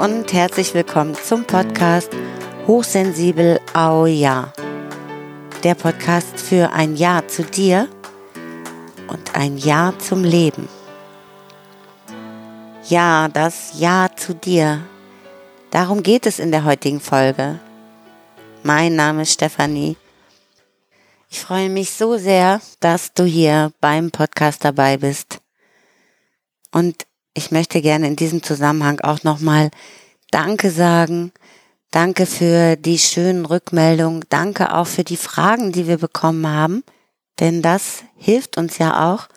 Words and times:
und 0.00 0.32
herzlich 0.32 0.72
willkommen 0.72 1.14
zum 1.14 1.44
Podcast 1.44 2.08
Hochsensibel 2.66 3.60
Au 3.74 4.06
Ja. 4.06 4.50
Der 5.62 5.74
Podcast 5.74 6.40
für 6.40 6.72
ein 6.72 6.96
Ja 6.96 7.28
zu 7.28 7.44
dir 7.44 7.86
und 9.08 9.34
ein 9.34 9.58
Ja 9.58 9.92
zum 9.98 10.24
Leben. 10.24 10.70
Ja, 12.88 13.28
das 13.28 13.78
Ja 13.78 14.08
zu 14.16 14.34
dir. 14.34 14.80
Darum 15.70 16.02
geht 16.02 16.24
es 16.24 16.38
in 16.38 16.50
der 16.50 16.64
heutigen 16.64 17.00
Folge. 17.00 17.60
Mein 18.62 18.96
Name 18.96 19.22
ist 19.22 19.34
Stefanie. 19.34 19.98
Ich 21.28 21.40
freue 21.40 21.68
mich 21.68 21.90
so 21.90 22.16
sehr, 22.16 22.62
dass 22.80 23.12
du 23.12 23.24
hier 23.24 23.70
beim 23.82 24.10
Podcast 24.10 24.64
dabei 24.64 24.96
bist. 24.96 25.42
Und 26.72 27.04
ich 27.34 27.50
möchte 27.50 27.80
gerne 27.80 28.06
in 28.06 28.16
diesem 28.16 28.42
Zusammenhang 28.42 29.00
auch 29.00 29.22
nochmal 29.22 29.70
Danke 30.30 30.70
sagen. 30.70 31.32
Danke 31.90 32.26
für 32.26 32.76
die 32.76 32.98
schönen 32.98 33.46
Rückmeldungen. 33.46 34.24
Danke 34.28 34.74
auch 34.74 34.86
für 34.86 35.04
die 35.04 35.16
Fragen, 35.16 35.72
die 35.72 35.86
wir 35.86 35.98
bekommen 35.98 36.46
haben. 36.46 36.84
Denn 37.40 37.62
das 37.62 38.04
hilft 38.16 38.58
uns 38.58 38.78
ja 38.78 39.12
auch, 39.12 39.28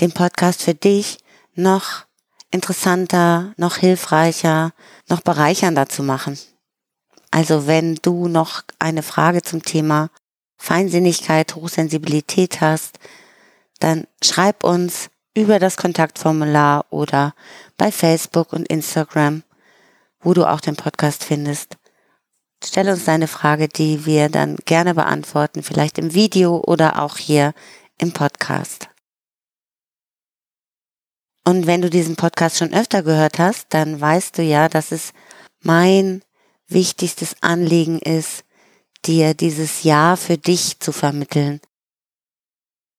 den 0.00 0.12
Podcast 0.12 0.62
für 0.62 0.74
dich 0.74 1.18
noch 1.54 2.06
interessanter, 2.50 3.52
noch 3.56 3.76
hilfreicher, 3.76 4.72
noch 5.08 5.20
bereichernder 5.20 5.88
zu 5.88 6.02
machen. 6.02 6.38
Also 7.30 7.66
wenn 7.66 7.96
du 7.96 8.26
noch 8.26 8.62
eine 8.78 9.02
Frage 9.02 9.42
zum 9.42 9.62
Thema 9.62 10.10
Feinsinnigkeit, 10.56 11.54
Hochsensibilität 11.54 12.60
hast, 12.60 12.98
dann 13.78 14.06
schreib 14.22 14.64
uns 14.64 15.10
über 15.34 15.58
das 15.58 15.76
Kontaktformular 15.76 16.86
oder 16.90 17.34
bei 17.76 17.92
Facebook 17.92 18.52
und 18.52 18.66
Instagram, 18.68 19.42
wo 20.20 20.34
du 20.34 20.44
auch 20.44 20.60
den 20.60 20.76
Podcast 20.76 21.24
findest. 21.24 21.76
Stell 22.62 22.88
uns 22.88 23.04
deine 23.04 23.28
Frage, 23.28 23.68
die 23.68 24.04
wir 24.04 24.28
dann 24.28 24.56
gerne 24.64 24.94
beantworten, 24.94 25.62
vielleicht 25.62 25.98
im 25.98 26.12
Video 26.12 26.62
oder 26.66 27.02
auch 27.02 27.16
hier 27.16 27.54
im 27.98 28.12
Podcast. 28.12 28.88
Und 31.44 31.66
wenn 31.66 31.80
du 31.80 31.88
diesen 31.88 32.16
Podcast 32.16 32.58
schon 32.58 32.74
öfter 32.74 33.02
gehört 33.02 33.38
hast, 33.38 33.68
dann 33.70 34.00
weißt 34.00 34.36
du 34.36 34.42
ja, 34.42 34.68
dass 34.68 34.92
es 34.92 35.12
mein 35.62 36.22
wichtigstes 36.68 37.36
Anliegen 37.40 37.98
ist, 37.98 38.44
dir 39.06 39.34
dieses 39.34 39.82
Ja 39.82 40.16
für 40.16 40.36
dich 40.36 40.80
zu 40.80 40.92
vermitteln. 40.92 41.60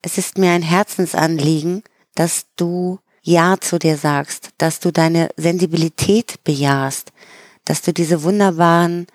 Es 0.01 0.17
ist 0.17 0.39
mir 0.39 0.51
ein 0.51 0.63
Herzensanliegen, 0.63 1.83
dass 2.21 2.45
du 2.55 2.99
Ja 3.23 3.59
zu 3.59 3.79
dir 3.79 3.97
sagst, 3.97 4.51
dass 4.59 4.79
du 4.79 4.91
deine 4.91 5.31
Sensibilität 5.37 6.43
bejahst, 6.43 7.11
dass 7.65 7.81
du 7.81 7.93
diese 7.93 8.21
wunderbaren 8.21 9.07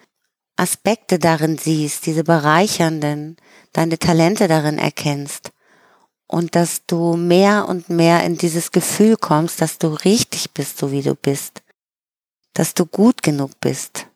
Aspekte 0.56 1.20
darin 1.20 1.56
siehst, 1.56 2.06
diese 2.06 2.24
bereichernden, 2.24 3.36
deine 3.72 4.00
Talente 4.00 4.48
darin 4.48 4.78
erkennst 4.78 5.52
und 6.26 6.56
dass 6.56 6.84
du 6.86 7.14
mehr 7.14 7.68
und 7.68 7.90
mehr 7.90 8.24
in 8.24 8.36
dieses 8.38 8.72
Gefühl 8.72 9.16
kommst, 9.16 9.60
dass 9.60 9.78
du 9.78 9.86
richtig 10.04 10.50
bist, 10.50 10.78
so 10.78 10.90
wie 10.90 11.02
du 11.02 11.14
bist, 11.14 11.62
dass 12.54 12.74
du 12.74 12.86
gut 12.86 13.22
genug 13.22 13.52
bist, 13.60 14.08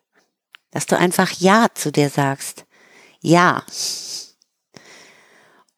dass 0.72 0.86
du 0.86 0.98
einfach 0.98 1.30
Ja 1.38 1.68
zu 1.72 1.92
dir 1.92 2.11
sagst. 2.11 2.64
Ja. 3.20 3.62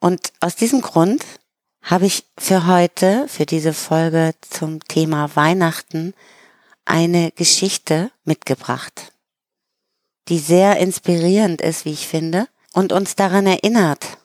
Und 0.00 0.32
aus 0.40 0.56
diesem 0.56 0.80
Grund 0.80 1.22
habe 1.82 2.06
ich 2.06 2.24
für 2.38 2.66
heute, 2.66 3.26
für 3.28 3.44
diese 3.44 3.74
Folge 3.74 4.34
zum 4.40 4.80
Thema 4.84 5.34
Weihnachten, 5.34 6.14
eine 6.84 7.32
Geschichte 7.32 8.10
mitgebracht, 8.24 9.12
die 10.28 10.38
sehr 10.38 10.76
inspirierend 10.78 11.60
ist, 11.60 11.84
wie 11.84 11.92
ich 11.92 12.06
finde, 12.06 12.48
und 12.72 12.92
uns 12.92 13.16
daran 13.16 13.46
erinnert, 13.46 14.18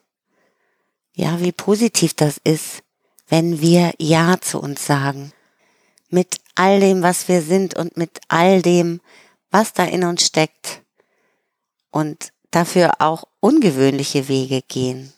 ja, 1.14 1.42
wie 1.42 1.52
positiv 1.52 2.14
das 2.14 2.40
ist, 2.44 2.84
wenn 3.28 3.60
wir 3.60 3.94
Ja 3.98 4.40
zu 4.40 4.60
uns 4.62 4.86
sagen. 4.86 5.34
Mit 6.10 6.38
all 6.56 6.80
dem, 6.80 7.02
was 7.02 7.28
wir 7.28 7.42
sind 7.42 7.76
und 7.76 7.98
mit 7.98 8.22
all 8.28 8.62
dem, 8.62 9.02
was 9.50 9.74
da 9.74 9.84
in 9.84 10.06
uns 10.06 10.26
steckt. 10.26 10.84
Und 11.90 12.32
dafür 12.52 12.92
auch 13.00 13.26
ungewöhnliche 13.42 14.28
Wege 14.28 14.62
gehen 14.62 15.12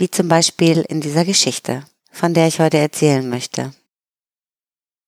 wie 0.00 0.10
zum 0.10 0.28
Beispiel 0.28 0.80
in 0.88 1.00
dieser 1.00 1.24
Geschichte, 1.24 1.84
von 2.10 2.32
der 2.34 2.48
ich 2.48 2.58
heute 2.58 2.78
erzählen 2.78 3.28
möchte. 3.28 3.74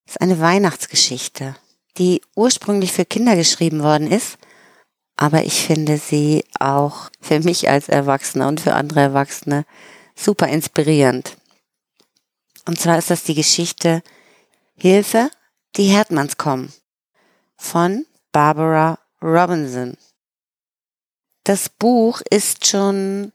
Es 0.06 0.12
ist 0.12 0.20
eine 0.20 0.38
Weihnachtsgeschichte, 0.38 1.56
die 1.96 2.20
ursprünglich 2.36 2.92
für 2.92 3.06
Kinder 3.06 3.34
geschrieben 3.34 3.82
worden 3.82 4.10
ist, 4.10 4.36
aber 5.16 5.44
ich 5.44 5.64
finde 5.64 5.98
sie 5.98 6.44
auch 6.60 7.10
für 7.20 7.40
mich 7.40 7.68
als 7.68 7.88
Erwachsener 7.88 8.48
und 8.48 8.60
für 8.60 8.74
andere 8.74 9.00
Erwachsene 9.00 9.64
super 10.14 10.48
inspirierend. 10.48 11.36
Und 12.66 12.78
zwar 12.78 12.98
ist 12.98 13.10
das 13.10 13.24
die 13.24 13.34
Geschichte 13.34 14.02
Hilfe, 14.74 15.30
die 15.76 15.84
Herdmanns 15.84 16.36
kommen 16.36 16.72
von 17.56 18.04
Barbara 18.32 18.98
Robinson. 19.22 19.96
Das 21.44 21.68
Buch 21.68 22.20
ist 22.30 22.66
schon 22.66 23.32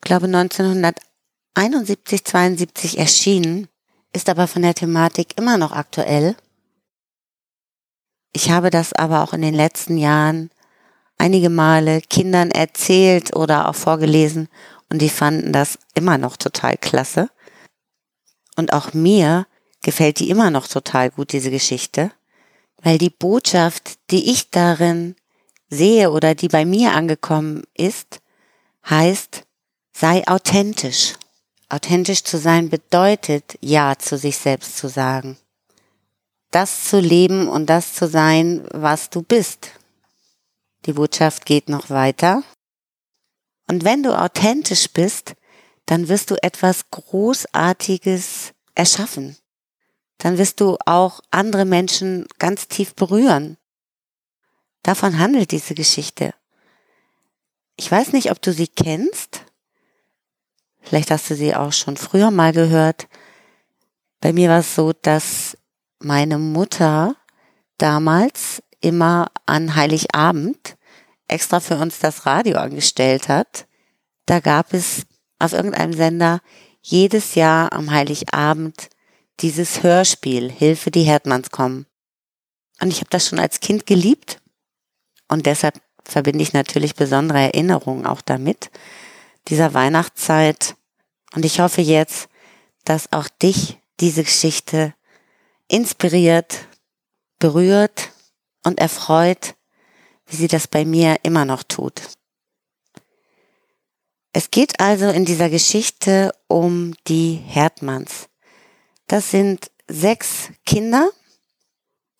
glaube 0.00 0.26
1971, 0.26 2.24
72 2.24 2.98
erschienen, 2.98 3.68
ist 4.12 4.28
aber 4.28 4.46
von 4.46 4.62
der 4.62 4.74
Thematik 4.74 5.36
immer 5.38 5.58
noch 5.58 5.72
aktuell. 5.72 6.36
Ich 8.32 8.50
habe 8.50 8.70
das 8.70 8.92
aber 8.92 9.22
auch 9.22 9.32
in 9.32 9.42
den 9.42 9.54
letzten 9.54 9.96
Jahren 9.98 10.50
einige 11.18 11.50
Male 11.50 12.00
Kindern 12.00 12.50
erzählt 12.50 13.34
oder 13.34 13.68
auch 13.68 13.74
vorgelesen 13.74 14.48
und 14.90 15.02
die 15.02 15.08
fanden 15.08 15.52
das 15.52 15.78
immer 15.94 16.18
noch 16.18 16.36
total 16.36 16.76
klasse. 16.76 17.30
Und 18.56 18.72
auch 18.72 18.94
mir 18.94 19.46
gefällt 19.82 20.18
die 20.20 20.30
immer 20.30 20.50
noch 20.50 20.66
total 20.66 21.10
gut, 21.10 21.32
diese 21.32 21.50
Geschichte, 21.50 22.10
weil 22.82 22.98
die 22.98 23.10
Botschaft, 23.10 23.98
die 24.10 24.30
ich 24.30 24.50
darin 24.50 25.16
sehe 25.68 26.10
oder 26.10 26.34
die 26.34 26.48
bei 26.48 26.64
mir 26.64 26.92
angekommen 26.92 27.64
ist, 27.74 28.20
heißt, 28.88 29.44
Sei 30.00 30.24
authentisch. 30.28 31.14
Authentisch 31.68 32.22
zu 32.22 32.38
sein 32.38 32.68
bedeutet, 32.68 33.58
Ja 33.60 33.98
zu 33.98 34.16
sich 34.16 34.38
selbst 34.38 34.76
zu 34.76 34.88
sagen. 34.88 35.36
Das 36.52 36.84
zu 36.84 37.00
leben 37.00 37.48
und 37.48 37.66
das 37.66 37.94
zu 37.94 38.06
sein, 38.06 38.64
was 38.70 39.10
du 39.10 39.22
bist. 39.22 39.72
Die 40.86 40.92
Botschaft 40.92 41.46
geht 41.46 41.68
noch 41.68 41.90
weiter. 41.90 42.44
Und 43.66 43.82
wenn 43.82 44.04
du 44.04 44.16
authentisch 44.16 44.88
bist, 44.88 45.34
dann 45.86 46.06
wirst 46.06 46.30
du 46.30 46.40
etwas 46.44 46.90
Großartiges 46.92 48.52
erschaffen. 48.76 49.36
Dann 50.18 50.38
wirst 50.38 50.60
du 50.60 50.78
auch 50.86 51.22
andere 51.32 51.64
Menschen 51.64 52.28
ganz 52.38 52.68
tief 52.68 52.94
berühren. 52.94 53.56
Davon 54.84 55.18
handelt 55.18 55.50
diese 55.50 55.74
Geschichte. 55.74 56.34
Ich 57.74 57.90
weiß 57.90 58.12
nicht, 58.12 58.30
ob 58.30 58.40
du 58.40 58.52
sie 58.52 58.68
kennst. 58.68 59.37
Vielleicht 60.88 61.10
hast 61.10 61.28
du 61.28 61.34
sie 61.34 61.54
auch 61.54 61.72
schon 61.72 61.98
früher 61.98 62.30
mal 62.30 62.52
gehört. 62.52 63.08
Bei 64.20 64.32
mir 64.32 64.48
war 64.48 64.60
es 64.60 64.74
so, 64.74 64.94
dass 64.94 65.58
meine 65.98 66.38
Mutter 66.38 67.14
damals 67.76 68.62
immer 68.80 69.30
an 69.44 69.74
Heiligabend 69.74 70.78
extra 71.26 71.60
für 71.60 71.76
uns 71.76 71.98
das 71.98 72.24
Radio 72.24 72.56
angestellt 72.56 73.28
hat. 73.28 73.66
Da 74.24 74.40
gab 74.40 74.72
es 74.72 75.02
auf 75.38 75.52
irgendeinem 75.52 75.92
Sender 75.92 76.40
jedes 76.80 77.34
Jahr 77.34 77.74
am 77.74 77.90
Heiligabend 77.90 78.88
dieses 79.40 79.82
Hörspiel 79.82 80.50
Hilfe, 80.50 80.90
die 80.90 81.02
Herdmanns 81.02 81.50
kommen. 81.50 81.84
Und 82.80 82.88
ich 82.88 83.00
habe 83.00 83.10
das 83.10 83.28
schon 83.28 83.38
als 83.38 83.60
Kind 83.60 83.84
geliebt 83.84 84.40
und 85.28 85.44
deshalb 85.44 85.82
verbinde 86.02 86.42
ich 86.42 86.54
natürlich 86.54 86.94
besondere 86.94 87.40
Erinnerungen 87.40 88.06
auch 88.06 88.22
damit, 88.22 88.70
dieser 89.48 89.74
Weihnachtszeit 89.74 90.76
und 91.34 91.44
ich 91.44 91.60
hoffe 91.60 91.80
jetzt, 91.80 92.28
dass 92.84 93.12
auch 93.12 93.28
dich 93.28 93.78
diese 94.00 94.24
Geschichte 94.24 94.94
inspiriert, 95.68 96.66
berührt 97.38 98.10
und 98.64 98.80
erfreut, 98.80 99.54
wie 100.26 100.36
sie 100.36 100.48
das 100.48 100.66
bei 100.66 100.84
mir 100.84 101.16
immer 101.22 101.44
noch 101.44 101.62
tut. 101.62 102.00
Es 104.32 104.50
geht 104.50 104.80
also 104.80 105.08
in 105.08 105.24
dieser 105.24 105.50
Geschichte 105.50 106.32
um 106.46 106.94
die 107.06 107.34
Herdmanns. 107.34 108.28
Das 109.06 109.30
sind 109.30 109.70
sechs 109.88 110.50
Kinder 110.66 111.08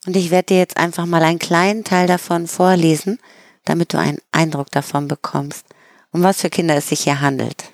und 0.06 0.16
ich 0.16 0.30
werde 0.30 0.46
dir 0.46 0.58
jetzt 0.58 0.78
einfach 0.78 1.06
mal 1.06 1.22
einen 1.22 1.38
kleinen 1.38 1.84
Teil 1.84 2.06
davon 2.06 2.46
vorlesen, 2.46 3.18
damit 3.64 3.92
du 3.92 3.98
einen 3.98 4.20
Eindruck 4.32 4.70
davon 4.70 5.06
bekommst, 5.06 5.66
um 6.10 6.22
was 6.22 6.40
für 6.40 6.50
Kinder 6.50 6.76
es 6.76 6.88
sich 6.88 7.00
hier 7.00 7.20
handelt. 7.20 7.72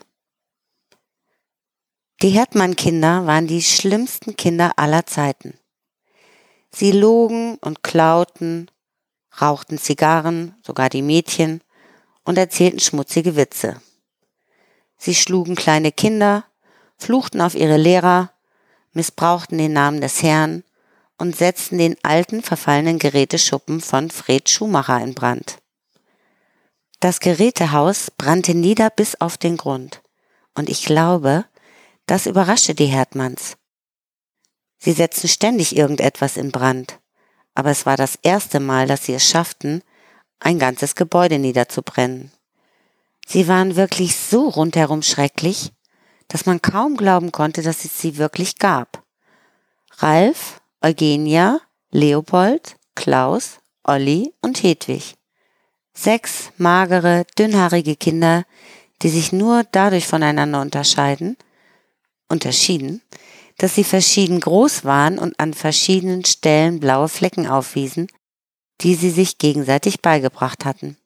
Die 2.22 2.31
Herdmann-Kinder 2.31 3.26
waren 3.26 3.46
die 3.46 3.62
schlimmsten 3.62 4.37
Kinder 4.37 4.72
aller 4.76 5.05
Zeiten. 5.06 5.58
Sie 6.70 6.93
logen 6.93 7.56
und 7.61 7.82
klauten, 7.82 8.70
rauchten 9.40 9.78
Zigarren, 9.78 10.55
sogar 10.62 10.88
die 10.88 11.02
Mädchen, 11.02 11.61
und 12.25 12.38
erzählten 12.38 12.81
schmutzige 12.81 13.37
Witze. 13.37 13.81
Sie 14.96 15.14
schlugen 15.14 15.55
kleine 15.55 15.93
Kinder, 15.93 16.44
fluchten 16.96 17.40
auf 17.40 17.55
ihre 17.55 17.76
Lehrer, 17.76 18.31
missbrauchten 18.93 19.58
den 19.58 19.72
Namen 19.72 20.00
des 20.00 20.22
Herrn 20.22 20.64
und 21.19 21.37
setzten 21.37 21.78
den 21.78 21.96
alten 22.02 22.43
verfallenen 22.43 22.99
Geräteschuppen 22.99 23.81
von 23.81 24.11
Fred 24.11 24.49
Schumacher 24.49 25.00
in 25.00 25.14
Brand. 25.14 25.58
Das 27.00 27.20
Gerätehaus 27.20 28.11
brannte 28.11 28.55
nieder 28.55 28.88
bis 28.88 29.20
auf 29.20 29.37
den 29.37 29.56
Grund. 29.56 30.00
Und 30.55 30.70
ich 30.70 30.84
glaube, 30.84 31.44
das 32.06 32.27
überraschte 32.27 32.75
die 32.75 32.87
Herdmanns. 32.87 33.56
Sie 34.79 34.93
setzten 34.93 35.29
ständig 35.29 35.77
irgendetwas 35.77 36.37
in 36.37 36.53
Brand. 36.53 36.99
Aber 37.55 37.71
es 37.71 37.87
war 37.87 37.97
das 37.97 38.19
erste 38.23 38.61
Mal, 38.61 38.87
dass 38.87 39.06
sie 39.06 39.15
es 39.15 39.29
schafften, 39.29 39.83
ein 40.41 40.59
ganzes 40.59 40.95
Gebäude 40.95 41.39
niederzubrennen. 41.39 42.33
Sie 43.27 43.49
waren 43.49 43.77
wirklich 43.77 44.17
so 44.17 44.49
rundherum 44.49 45.03
schrecklich, 45.03 45.73
dass 46.29 46.47
man 46.47 46.61
kaum 46.61 46.97
glauben 46.97 47.33
konnte, 47.33 47.62
dass 47.62 47.85
es 47.85 47.99
sie 47.99 48.19
wirklich 48.19 48.59
gab. 48.59 49.03
Ralf, 49.99 50.61
Eugenia, 50.83 51.61
Leopold, 51.91 52.77
Klaus, 52.95 53.61
Olli 53.85 54.35
und 54.41 54.62
Hedwig. 54.62 55.15
Sechs 55.95 56.50
magere, 56.59 57.25
dünnhaarige 57.39 57.97
Kinder, 57.97 58.45
die 59.03 59.09
sich 59.09 59.33
nur 59.33 59.65
dadurch 59.71 60.07
voneinander 60.07 60.61
unterscheiden, 60.61 61.37
unterschieden, 62.29 63.03
dass 63.59 63.75
sie 63.75 63.85
verschieden 63.85 64.41
groß 64.41 64.85
waren 64.85 65.19
und 65.19 65.38
an 65.38 65.55
verschiedenen 65.55 66.25
Stellen 66.25 66.81
blaue 66.81 67.09
Flecken 67.09 67.47
aufwiesen, 67.47 68.09
die 68.81 68.94
sie 68.94 69.11
sich 69.11 69.38
gegenseitig 69.38 70.03
beigebracht 70.03 70.65
hatten. 70.65 70.97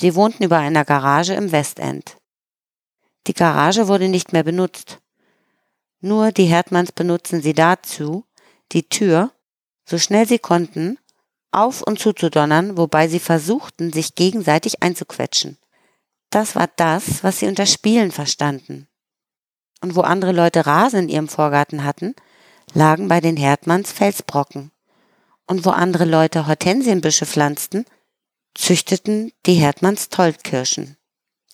Sie 0.00 0.14
wohnten 0.14 0.44
über 0.44 0.58
einer 0.58 0.84
Garage 0.84 1.34
im 1.34 1.52
Westend. 1.52 2.16
Die 3.26 3.34
Garage 3.34 3.88
wurde 3.88 4.08
nicht 4.08 4.32
mehr 4.32 4.42
benutzt. 4.42 4.98
Nur 6.00 6.32
die 6.32 6.46
Herdmanns 6.46 6.92
benutzten 6.92 7.42
sie 7.42 7.52
dazu, 7.52 8.24
die 8.72 8.88
Tür, 8.88 9.30
so 9.84 9.98
schnell 9.98 10.26
sie 10.26 10.38
konnten, 10.38 10.98
auf 11.52 11.82
und 11.82 11.98
zuzudonnern, 11.98 12.76
wobei 12.78 13.06
sie 13.08 13.20
versuchten, 13.20 13.92
sich 13.92 14.14
gegenseitig 14.14 14.82
einzuquetschen. 14.82 15.58
Das 16.30 16.56
war 16.56 16.68
das, 16.76 17.22
was 17.22 17.38
sie 17.38 17.46
unter 17.46 17.66
Spielen 17.66 18.10
verstanden. 18.10 18.88
Und 19.82 19.96
wo 19.96 20.00
andere 20.00 20.32
Leute 20.32 20.64
Rasen 20.64 21.00
in 21.00 21.08
ihrem 21.08 21.28
Vorgarten 21.28 21.84
hatten, 21.84 22.14
lagen 22.72 23.08
bei 23.08 23.20
den 23.20 23.36
Herdmanns 23.36 23.92
Felsbrocken. 23.92 24.70
Und 25.46 25.66
wo 25.66 25.70
andere 25.70 26.04
Leute 26.04 26.46
Hortensienbüsche 26.46 27.26
pflanzten, 27.26 27.84
züchteten 28.54 29.32
die 29.44 29.54
Herdmanns 29.54 30.08
Tollkirschen. 30.08 30.96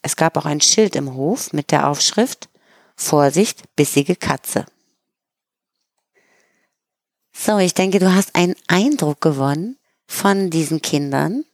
Es 0.03 0.15
gab 0.15 0.37
auch 0.37 0.45
ein 0.45 0.61
Schild 0.61 0.95
im 0.95 1.15
Hof 1.15 1.53
mit 1.53 1.71
der 1.71 1.89
Aufschrift 1.89 2.49
Vorsicht, 2.95 3.63
bissige 3.77 4.17
Katze. 4.17 4.67
So, 7.33 7.59
ich 7.59 7.75
denke, 7.75 7.99
du 7.99 8.13
hast 8.13 8.35
einen 8.35 8.57
Eindruck 8.67 9.21
gewonnen 9.21 9.79
von 10.07 10.51
diesen 10.51 10.83
Kindern, 10.83 11.45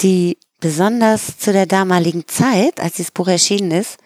die 0.00 0.38
besonders 0.60 1.38
zu 1.38 1.52
der 1.52 1.66
damaligen 1.66 2.26
Zeit, 2.26 2.80
als 2.80 2.96
dieses 2.96 3.12
Buch 3.12 3.28
erschienen 3.28 3.70
ist, 3.70 3.98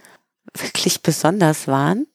wirklich 0.55 1.03
besonders 1.03 1.67
waren, 1.67 2.07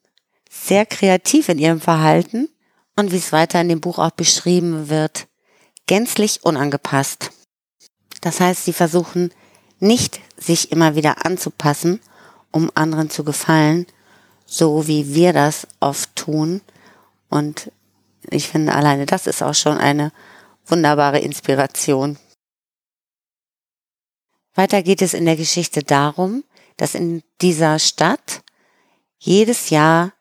sehr 0.68 0.86
kreativ 0.86 1.50
in 1.50 1.60
ihrem 1.60 1.80
Verhalten 1.80 2.50
und 2.96 3.12
wie 3.12 3.18
es 3.18 3.32
weiter 3.32 3.62
in 3.62 3.70
dem 3.70 3.80
Buch 3.80 4.00
auch 4.00 4.12
beschrieben 4.12 4.90
wird, 4.90 5.28
gänzlich 5.86 6.44
unangepasst. 6.44 7.32
Das 8.22 8.40
heißt, 8.40 8.66
sie 8.66 8.74
versuchen 8.74 9.32
nicht, 9.80 10.20
sich 10.36 10.72
immer 10.72 10.96
wieder 10.96 11.26
anzupassen, 11.26 12.02
um 12.52 12.72
anderen 12.76 13.10
zu 13.10 13.24
gefallen, 13.24 13.86
so 14.46 14.88
wie 14.88 15.14
wir 15.14 15.34
das 15.34 15.68
oft 15.80 16.16
tun. 16.16 16.62
Und 17.30 17.72
ich 18.30 18.50
finde, 18.50 18.74
alleine 18.74 19.06
das 19.06 19.28
ist 19.28 19.42
auch 19.42 19.56
schon 19.56 19.78
eine 19.78 20.12
wunderbare 20.66 21.20
Inspiration. 21.20 22.18
Weiter 24.54 24.82
geht 24.82 25.02
es 25.02 25.14
in 25.14 25.26
der 25.26 25.38
Geschichte 25.38 25.84
darum, 25.84 26.44
dass 26.78 26.96
in 26.96 27.24
dieser 27.42 27.80
Stadt 27.80 28.42
jedes 29.20 29.70
Jahr 29.70 30.14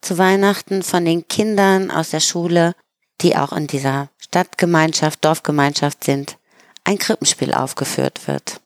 zu 0.00 0.18
Weihnachten 0.18 0.82
von 0.82 1.04
den 1.04 1.28
Kindern 1.28 1.90
aus 1.90 2.10
der 2.10 2.20
Schule, 2.20 2.74
die 3.20 3.36
auch 3.36 3.52
in 3.52 3.66
dieser 3.66 4.08
Stadtgemeinschaft, 4.18 5.24
Dorfgemeinschaft 5.24 6.04
sind, 6.04 6.38
ein 6.84 6.98
Krippenspiel 6.98 7.52
aufgeführt 7.52 8.26
wird. 8.26 8.60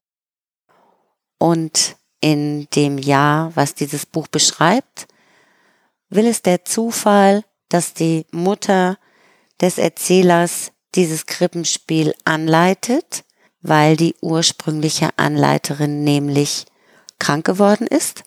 Und 1.38 1.96
in 2.20 2.68
dem 2.70 2.98
Jahr, 2.98 3.54
was 3.54 3.74
dieses 3.74 4.06
Buch 4.06 4.28
beschreibt, 4.28 5.06
will 6.08 6.26
es 6.26 6.42
der 6.42 6.64
Zufall, 6.64 7.44
dass 7.68 7.92
die 7.92 8.26
Mutter 8.30 8.98
des 9.60 9.78
Erzählers 9.78 10.72
dieses 10.94 11.26
Krippenspiel 11.26 12.14
anleitet, 12.24 13.24
weil 13.60 13.96
die 13.96 14.14
ursprüngliche 14.20 15.10
Anleiterin 15.16 16.04
nämlich 16.04 16.66
krank 17.18 17.44
geworden 17.44 17.86
ist. 17.86 18.24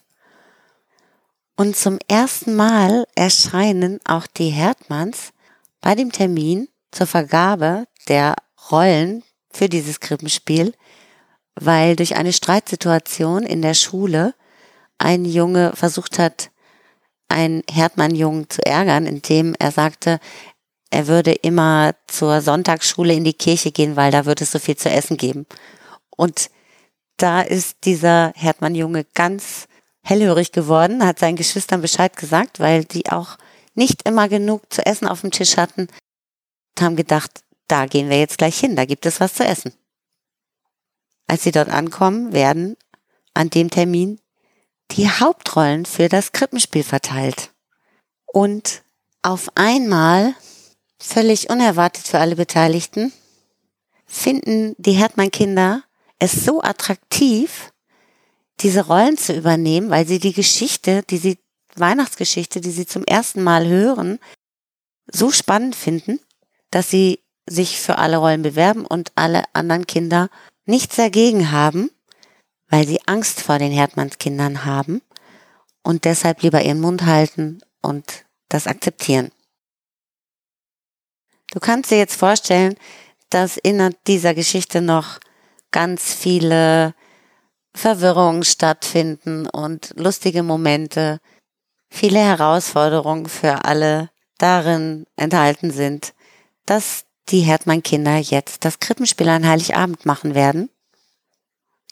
Und 1.59 1.75
zum 1.75 1.98
ersten 2.07 2.56
Mal 2.56 3.06
erscheinen 3.15 4.00
auch 4.06 4.27
die 4.27 4.50
Herdmanns 4.50 5.33
bei 5.81 5.95
dem 5.95 6.12
Termin 6.12 6.68
zur 6.92 7.07
Vergabe 7.07 7.88
der 8.07 8.36
Rollen 8.71 9.24
für 9.50 9.68
dieses 9.68 10.00
Krippenspiel, 10.00 10.74
weil 11.56 11.95
durch 11.95 12.15
eine 12.15 12.31
Streitsituation 12.31 13.44
in 13.44 13.63
der 13.63 13.74
Schule 13.74 14.36
ein 15.00 15.25
Junge 15.25 15.74
versucht 15.75 16.19
hat, 16.19 16.51
einen 17.27 17.63
Herdmann-Jungen 17.69 18.51
zu 18.51 18.63
ärgern, 18.63 19.07
indem 19.07 19.56
er 19.57 19.71
sagte, 19.71 20.19
er 20.92 21.07
würde 21.07 21.31
immer 21.31 21.95
zur 22.06 22.42
Sonntagsschule 22.42 23.13
in 23.13 23.24
die 23.24 23.33
Kirche 23.33 23.71
gehen, 23.71 23.95
weil 23.95 24.12
da 24.12 24.27
würde 24.27 24.44
es 24.44 24.51
so 24.51 24.59
viel 24.59 24.77
zu 24.77 24.92
essen 24.92 25.18
geben. 25.18 25.48
Und 26.15 26.51
da 27.18 27.42
ist 27.42 27.77
dieser 27.83 28.31
Herdmann-Junge 28.36 29.06
ganz 29.15 29.68
hellhörig 30.07 30.52
geworden, 30.52 31.06
hat 31.06 31.19
seinen 31.19 31.35
Geschwistern 31.35 31.81
Bescheid 31.81 32.16
gesagt, 32.16 32.59
weil 32.59 32.85
die 32.85 33.09
auch 33.11 33.37
nicht 33.76 34.07
immer 34.07 34.30
genug 34.30 34.71
zu 34.71 34.85
essen 34.85 35.07
auf 35.07 35.21
dem 35.21 35.31
Tisch 35.31 35.57
hatten 35.57 35.81
und 35.81 36.81
haben 36.81 36.95
gedacht, 36.95 37.44
da 37.68 37.85
gehen 37.85 38.09
wir 38.09 38.18
jetzt 38.18 38.37
gleich 38.37 38.57
hin, 38.59 38.76
da 38.76 38.85
gibt 38.85 39.06
es 39.06 39.19
was 39.19 39.33
zu 39.33 39.44
essen. 39.44 39.73
Als 41.28 41.44
sie 41.44 41.52
dort 41.52 41.69
ankommen, 41.69 42.31
werden 42.31 42.78
an 43.33 43.49
dem 43.49 43.69
Termin 43.69 44.19
die 44.92 45.09
Hauptrollen 45.09 45.85
für 45.85 46.07
das 46.07 46.31
Krippenspiel 46.31 46.83
verteilt. 46.83 47.52
Und 48.26 48.83
auf 49.21 49.49
einmal 49.56 50.33
völlig 50.99 51.49
unerwartet 51.49 52.07
für 52.07 52.19
alle 52.19 52.37
Beteiligten, 52.37 53.11
finden 54.06 54.73
die 54.78 54.94
Herdmann-Kinder 54.94 55.83
es 56.19 56.31
so 56.31 56.61
attraktiv, 56.61 57.71
diese 58.59 58.85
Rollen 58.87 59.18
zu 59.18 59.33
übernehmen, 59.33 59.90
weil 59.90 60.07
sie 60.07 60.19
die 60.19 60.33
Geschichte, 60.33 61.04
die 61.04 61.18
sie, 61.18 61.37
Weihnachtsgeschichte, 61.76 62.59
die 62.59 62.71
sie 62.71 62.87
zum 62.87 63.04
ersten 63.04 63.44
Mal 63.44 63.68
hören, 63.68 64.19
so 65.11 65.31
spannend 65.31 65.76
finden, 65.76 66.19
dass 66.71 66.90
sie 66.90 67.19
sich 67.47 67.80
für 67.80 67.97
alle 67.97 68.18
Rollen 68.18 68.42
bewerben 68.42 68.85
und 68.85 69.11
alle 69.16 69.44
anderen 69.54 69.87
Kinder 69.87 70.30
nichts 70.66 70.95
dagegen 70.95 71.52
haben, 71.52 71.92
weil 72.68 72.85
sie 72.87 72.99
Angst 73.07 73.42
vor 73.42 73.59
den 73.59 73.71
Herdmannskindern 73.71 74.66
haben 74.66 75.02
und 75.83 76.04
deshalb 76.04 76.42
lieber 76.42 76.61
ihren 76.61 76.81
Mund 76.81 77.06
halten 77.06 77.61
und 77.81 78.26
das 78.49 78.68
akzeptieren. 78.68 79.31
Du 81.52 81.59
kannst 81.59 81.92
dir 81.92 81.97
jetzt 81.97 82.16
vorstellen, 82.16 82.76
dass 83.30 83.57
in 83.57 83.95
dieser 84.06 84.33
Geschichte 84.33 84.81
noch 84.81 85.19
ganz 85.71 86.14
viele 86.14 86.94
Verwirrungen 87.77 88.43
stattfinden 88.43 89.47
und 89.47 89.93
lustige 89.95 90.43
Momente, 90.43 91.19
viele 91.89 92.19
Herausforderungen 92.19 93.27
für 93.27 93.65
alle 93.65 94.09
darin 94.37 95.05
enthalten 95.15 95.71
sind, 95.71 96.13
dass 96.65 97.05
die 97.29 97.41
Herdmann-Kinder 97.41 98.17
jetzt 98.17 98.65
das 98.65 98.79
Krippenspiel 98.79 99.29
an 99.29 99.47
Heiligabend 99.47 100.05
machen 100.05 100.33
werden. 100.33 100.69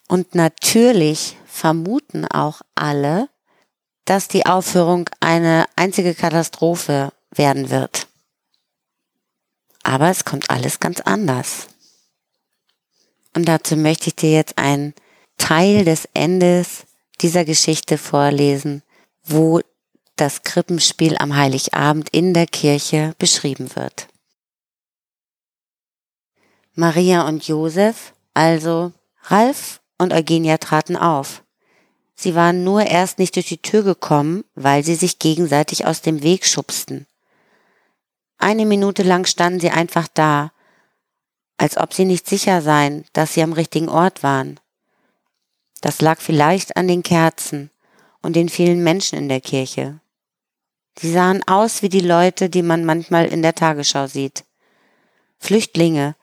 Und 0.07 0.33
natürlich 0.35 1.37
vermuten 1.45 2.25
auch 2.25 2.61
alle, 2.73 3.29
dass 4.05 4.27
die 4.27 4.45
Aufführung 4.45 5.09
eine 5.19 5.65
einzige 5.75 6.13
Katastrophe 6.13 7.11
werden 7.31 7.69
wird. 7.69 8.07
Aber 9.83 10.09
es 10.09 10.25
kommt 10.25 10.49
alles 10.49 10.79
ganz 10.79 11.01
anders. 11.01 11.67
Und 13.35 13.45
dazu 13.47 13.75
möchte 13.75 14.07
ich 14.07 14.15
dir 14.15 14.31
jetzt 14.31 14.57
einen 14.57 14.93
Teil 15.37 15.85
des 15.85 16.07
Endes 16.13 16.85
dieser 17.21 17.45
Geschichte 17.45 17.97
vorlesen, 17.97 18.83
wo 19.23 19.61
das 20.15 20.43
Krippenspiel 20.43 21.17
am 21.17 21.35
Heiligabend 21.35 22.09
in 22.09 22.33
der 22.33 22.47
Kirche 22.47 23.13
beschrieben 23.17 23.75
wird. 23.75 24.07
Maria 26.73 27.27
und 27.27 27.47
Josef, 27.47 28.13
also 28.33 28.91
Ralf 29.23 29.81
und 29.97 30.13
Eugenia 30.13 30.57
traten 30.57 30.97
auf. 30.97 31.43
Sie 32.15 32.35
waren 32.35 32.63
nur 32.63 32.83
erst 32.83 33.19
nicht 33.19 33.35
durch 33.35 33.47
die 33.47 33.61
Tür 33.61 33.83
gekommen, 33.83 34.45
weil 34.55 34.83
sie 34.83 34.95
sich 34.95 35.19
gegenseitig 35.19 35.85
aus 35.85 36.01
dem 36.01 36.23
Weg 36.23 36.45
schubsten. 36.45 37.07
Eine 38.37 38.65
Minute 38.65 39.03
lang 39.03 39.25
standen 39.25 39.59
sie 39.59 39.69
einfach 39.69 40.07
da, 40.13 40.51
als 41.57 41.77
ob 41.77 41.93
sie 41.93 42.05
nicht 42.05 42.27
sicher 42.27 42.61
seien, 42.61 43.05
dass 43.13 43.33
sie 43.33 43.43
am 43.43 43.53
richtigen 43.53 43.89
Ort 43.89 44.23
waren. 44.23 44.59
Das 45.85 46.01
lag 46.01 46.19
vielleicht 46.19 46.77
an 46.77 46.87
den 46.87 47.03
Kerzen 47.03 47.69
und 48.23 48.35
den 48.35 48.49
vielen 48.49 48.83
Menschen 48.83 49.19
in 49.19 49.29
der 49.29 49.39
Kirche. 49.39 49.99
Sie 50.97 51.11
sahen 51.11 51.47
aus 51.47 51.83
wie 51.83 51.89
die 51.89 51.99
Leute, 51.99 52.49
die 52.49 52.63
man 52.63 52.85
manchmal 52.85 53.27
in 53.27 53.43
der 53.43 53.53
Tagesschau 53.53 54.07
sieht. 54.07 54.45
Flüchtlinge, 55.37 56.15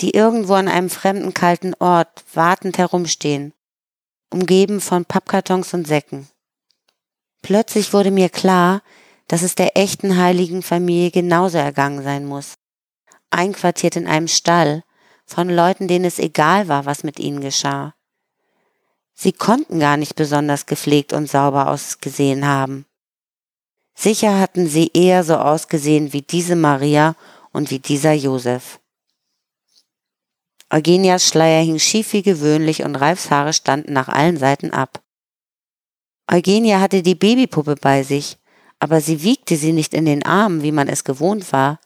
die 0.00 0.10
irgendwo 0.10 0.52
an 0.52 0.68
einem 0.68 0.90
fremden 0.90 1.32
kalten 1.32 1.72
Ort 1.78 2.24
wartend 2.34 2.76
herumstehen, 2.76 3.54
umgeben 4.28 4.82
von 4.82 5.06
Pappkartons 5.06 5.72
und 5.72 5.86
Säcken. 5.86 6.28
Plötzlich 7.40 7.94
wurde 7.94 8.10
mir 8.10 8.28
klar, 8.28 8.82
dass 9.28 9.40
es 9.40 9.54
der 9.54 9.78
echten 9.78 10.18
heiligen 10.18 10.60
Familie 10.60 11.10
genauso 11.10 11.56
ergangen 11.56 12.02
sein 12.02 12.26
muss. 12.26 12.56
Einquartiert 13.30 13.96
in 13.96 14.06
einem 14.06 14.28
Stall, 14.28 14.84
von 15.24 15.48
Leuten, 15.48 15.88
denen 15.88 16.04
es 16.04 16.18
egal 16.18 16.68
war, 16.68 16.84
was 16.84 17.02
mit 17.02 17.18
ihnen 17.18 17.40
geschah. 17.40 17.94
Sie 19.22 19.32
konnten 19.32 19.80
gar 19.80 19.98
nicht 19.98 20.16
besonders 20.16 20.64
gepflegt 20.64 21.12
und 21.12 21.28
sauber 21.28 21.68
ausgesehen 21.68 22.46
haben. 22.46 22.86
Sicher 23.94 24.40
hatten 24.40 24.66
sie 24.66 24.90
eher 24.94 25.24
so 25.24 25.36
ausgesehen 25.36 26.14
wie 26.14 26.22
diese 26.22 26.56
Maria 26.56 27.16
und 27.52 27.70
wie 27.70 27.80
dieser 27.80 28.14
Josef. 28.14 28.80
Eugenias 30.70 31.26
Schleier 31.26 31.62
hing 31.62 31.78
schief 31.78 32.14
wie 32.14 32.22
gewöhnlich 32.22 32.82
und 32.82 32.96
Ralfs 32.96 33.30
Haare 33.30 33.52
standen 33.52 33.92
nach 33.92 34.08
allen 34.08 34.38
Seiten 34.38 34.70
ab. 34.70 35.02
Eugenia 36.26 36.80
hatte 36.80 37.02
die 37.02 37.14
Babypuppe 37.14 37.74
bei 37.74 38.02
sich, 38.02 38.38
aber 38.78 39.02
sie 39.02 39.22
wiegte 39.22 39.58
sie 39.58 39.74
nicht 39.74 39.92
in 39.92 40.06
den 40.06 40.24
Armen, 40.24 40.62
wie 40.62 40.72
man 40.72 40.88
es 40.88 41.04
gewohnt 41.04 41.52
war. 41.52 41.78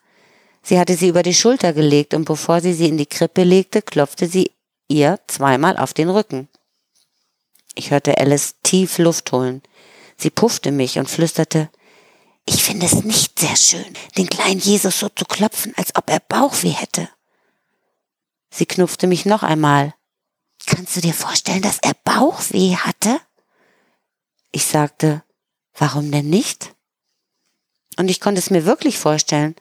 Sie 0.62 0.79
hatte 0.79 0.95
sie 0.95 1.09
über 1.09 1.25
die 1.25 1.35
Schulter 1.35 1.73
gelegt 1.73 2.14
und 2.14 2.26
bevor 2.26 2.61
sie 2.61 2.75
sie 2.75 2.88
in 2.88 2.97
die 2.97 3.07
Krippe 3.07 3.43
legte, 3.43 3.83
klopfte 3.83 4.29
sie 4.29 4.53
ihr 4.87 5.19
zweimal 5.26 5.76
auf 5.76 5.95
den 5.95 6.11
Rücken. 6.11 6.49
Ich 7.75 7.90
hörte 7.90 8.19
Alice 8.19 8.57
tief 8.62 8.99
Luft 8.99 9.33
holen. 9.33 9.62
Sie 10.16 10.31
puffte 10.31 10.71
mich 10.71 10.99
und 10.99 11.11
flüsterte, 11.11 11.71
ich 12.47 12.62
finde 12.62 12.87
es 12.87 13.04
nicht 13.04 13.38
sehr 13.38 13.57
schön, 13.57 13.95
den 14.16 14.28
kleinen 14.28 14.61
Jesus 14.61 15.00
so 15.00 15.09
zu 15.09 15.25
klopfen, 15.25 15.73
als 15.76 15.97
ob 15.97 16.11
er 16.11 16.21
Bauchweh 16.21 16.71
hätte. 16.71 17.09
Sie 18.50 18.66
knuffte 18.66 19.07
mich 19.07 19.25
noch 19.26 19.43
einmal. 19.43 19.95
Kannst 20.66 20.97
du 20.97 21.00
dir 21.00 21.14
vorstellen, 21.14 21.62
dass 21.62 21.78
er 21.78 21.95
Bauchweh 22.04 22.76
hatte? 22.76 23.21
Ich 24.52 24.66
sagte, 24.66 25.25
warum 25.76 26.12
denn 26.12 26.31
nicht? 26.31 26.75
Und 27.99 28.11
ich 28.11 28.21
konnte 28.21 28.38
es 28.38 28.50
mir 28.50 28.64
wirklich 28.64 28.99
vorstellen. 28.99 29.57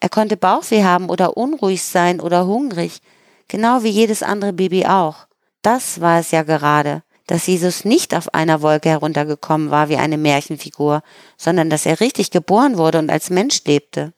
Er 0.00 0.08
konnte 0.08 0.36
Bauchweh 0.36 0.84
haben 0.84 1.08
oder 1.08 1.36
unruhig 1.36 1.82
sein 1.82 2.20
oder 2.20 2.46
hungrig, 2.46 3.00
genau 3.48 3.82
wie 3.82 3.88
jedes 3.88 4.22
andere 4.22 4.52
Baby 4.52 4.86
auch. 4.86 5.26
Das 5.62 6.00
war 6.00 6.20
es 6.20 6.30
ja 6.30 6.44
gerade, 6.44 7.02
dass 7.28 7.46
Jesus 7.46 7.84
nicht 7.84 8.14
auf 8.14 8.34
einer 8.34 8.62
Wolke 8.62 8.88
heruntergekommen 8.88 9.70
war 9.70 9.88
wie 9.88 9.96
eine 9.96 10.18
Märchenfigur, 10.18 11.02
sondern 11.36 11.70
dass 11.70 11.86
er 11.86 12.00
richtig 12.00 12.32
geboren 12.32 12.76
wurde 12.76 12.98
und 12.98 13.10
als 13.10 13.30
Mensch 13.30 13.62
lebte. 13.64 14.12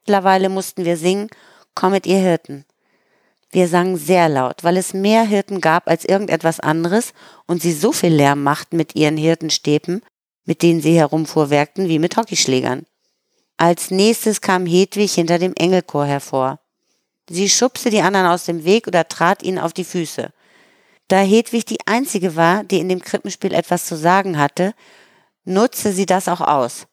Mittlerweile 0.00 0.48
mussten 0.48 0.86
wir 0.86 0.96
singen, 0.96 1.28
Kommet 1.74 2.06
ihr 2.06 2.18
Hirten. 2.18 2.66
Wir 3.50 3.66
sangen 3.66 3.96
sehr 3.96 4.28
laut, 4.28 4.62
weil 4.62 4.76
es 4.76 4.94
mehr 4.94 5.24
Hirten 5.24 5.60
gab 5.60 5.88
als 5.88 6.04
irgendetwas 6.04 6.60
anderes 6.60 7.12
und 7.46 7.62
sie 7.62 7.72
so 7.72 7.92
viel 7.92 8.12
Lärm 8.12 8.42
machten 8.42 8.76
mit 8.76 8.94
ihren 8.94 9.16
Hirtenstäben, 9.16 10.02
mit 10.44 10.62
denen 10.62 10.80
sie 10.80 10.96
herumfuhrwerkten 10.96 11.88
wie 11.88 11.98
mit 11.98 12.16
Hockeyschlägern. 12.16 12.84
Als 13.56 13.90
nächstes 13.90 14.40
kam 14.40 14.66
Hedwig 14.66 15.14
hinter 15.14 15.38
dem 15.38 15.54
Engelchor 15.54 16.04
hervor. 16.04 16.60
Sie 17.28 17.48
schubste 17.48 17.90
die 17.90 18.02
anderen 18.02 18.26
aus 18.26 18.44
dem 18.44 18.64
Weg 18.64 18.86
oder 18.86 19.08
trat 19.08 19.42
ihnen 19.42 19.58
auf 19.58 19.72
die 19.72 19.84
Füße. 19.84 20.30
Da 21.08 21.20
Hedwig 21.20 21.66
die 21.66 21.78
einzige 21.86 22.36
war, 22.36 22.64
die 22.64 22.78
in 22.78 22.88
dem 22.88 23.02
Krippenspiel 23.02 23.52
etwas 23.52 23.86
zu 23.86 23.96
sagen 23.96 24.38
hatte, 24.38 24.74
nutzte 25.44 25.92
sie 25.92 26.06
das 26.06 26.28
auch 26.28 26.40
aus. 26.40 26.86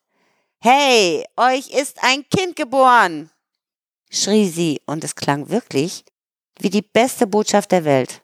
Hey, 0.61 1.25
euch 1.37 1.69
ist 1.69 2.03
ein 2.03 2.27
Kind 2.29 2.55
geboren! 2.55 3.29
schrie 4.09 4.49
sie, 4.49 4.81
und 4.85 5.03
es 5.03 5.15
klang 5.15 5.49
wirklich 5.49 6.03
wie 6.59 6.69
die 6.69 6.81
beste 6.81 7.25
Botschaft 7.25 7.71
der 7.71 7.85
Welt. 7.85 8.21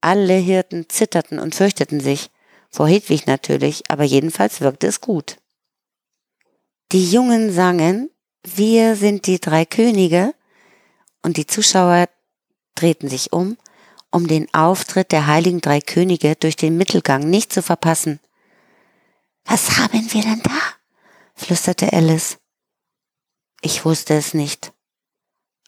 Alle 0.00 0.34
Hirten 0.34 0.88
zitterten 0.88 1.38
und 1.38 1.54
fürchteten 1.54 2.00
sich, 2.00 2.30
vor 2.70 2.88
Hedwig 2.88 3.26
natürlich, 3.26 3.82
aber 3.88 4.04
jedenfalls 4.04 4.60
wirkte 4.60 4.86
es 4.86 5.00
gut. 5.00 5.38
Die 6.92 7.10
Jungen 7.10 7.52
sangen, 7.52 8.10
wir 8.42 8.96
sind 8.96 9.26
die 9.26 9.40
drei 9.40 9.64
Könige, 9.64 10.34
und 11.22 11.36
die 11.36 11.46
Zuschauer 11.46 12.08
drehten 12.74 13.08
sich 13.08 13.32
um, 13.32 13.56
um 14.12 14.28
den 14.28 14.52
Auftritt 14.54 15.10
der 15.10 15.26
heiligen 15.26 15.60
drei 15.60 15.80
Könige 15.80 16.36
durch 16.36 16.54
den 16.54 16.76
Mittelgang 16.76 17.28
nicht 17.28 17.52
zu 17.52 17.62
verpassen. 17.62 18.20
Was 19.44 19.78
haben 19.78 20.12
wir 20.12 20.22
denn 20.22 20.42
da? 20.42 20.60
flüsterte 21.34 21.92
Alice. 21.92 22.38
Ich 23.62 23.84
wusste 23.84 24.14
es 24.14 24.34
nicht. 24.34 24.72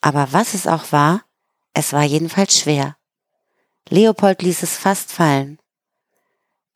Aber 0.01 0.33
was 0.33 0.55
es 0.55 0.67
auch 0.67 0.93
war, 0.93 1.25
es 1.73 1.93
war 1.93 2.03
jedenfalls 2.03 2.59
schwer. 2.59 2.97
Leopold 3.89 4.43
ließ 4.43 4.63
es 4.63 4.77
fast 4.77 5.11
fallen. 5.11 5.59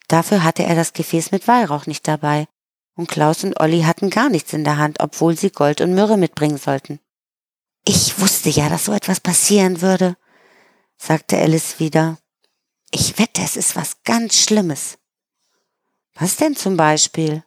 Dafür 0.08 0.42
hatte 0.42 0.64
er 0.64 0.74
das 0.74 0.94
Gefäß 0.94 1.30
mit 1.30 1.46
Weihrauch 1.46 1.86
nicht 1.86 2.08
dabei, 2.08 2.48
und 2.96 3.08
Klaus 3.08 3.44
und 3.44 3.60
Olli 3.60 3.82
hatten 3.82 4.10
gar 4.10 4.28
nichts 4.30 4.52
in 4.52 4.64
der 4.64 4.78
Hand, 4.78 5.00
obwohl 5.00 5.36
sie 5.36 5.50
Gold 5.50 5.80
und 5.80 5.94
Myrrhe 5.94 6.16
mitbringen 6.16 6.58
sollten. 6.58 6.98
Ich 7.84 8.18
wusste 8.18 8.48
ja, 8.48 8.68
dass 8.68 8.86
so 8.86 8.92
etwas 8.92 9.20
passieren 9.20 9.80
würde, 9.82 10.16
sagte 10.98 11.38
Alice 11.38 11.78
wieder. 11.78 12.18
Ich 12.90 13.18
wette, 13.18 13.42
es 13.42 13.56
ist 13.56 13.76
was 13.76 14.02
ganz 14.04 14.36
Schlimmes. 14.36 14.98
Was 16.14 16.36
denn 16.36 16.56
zum 16.56 16.76
Beispiel? 16.76 17.44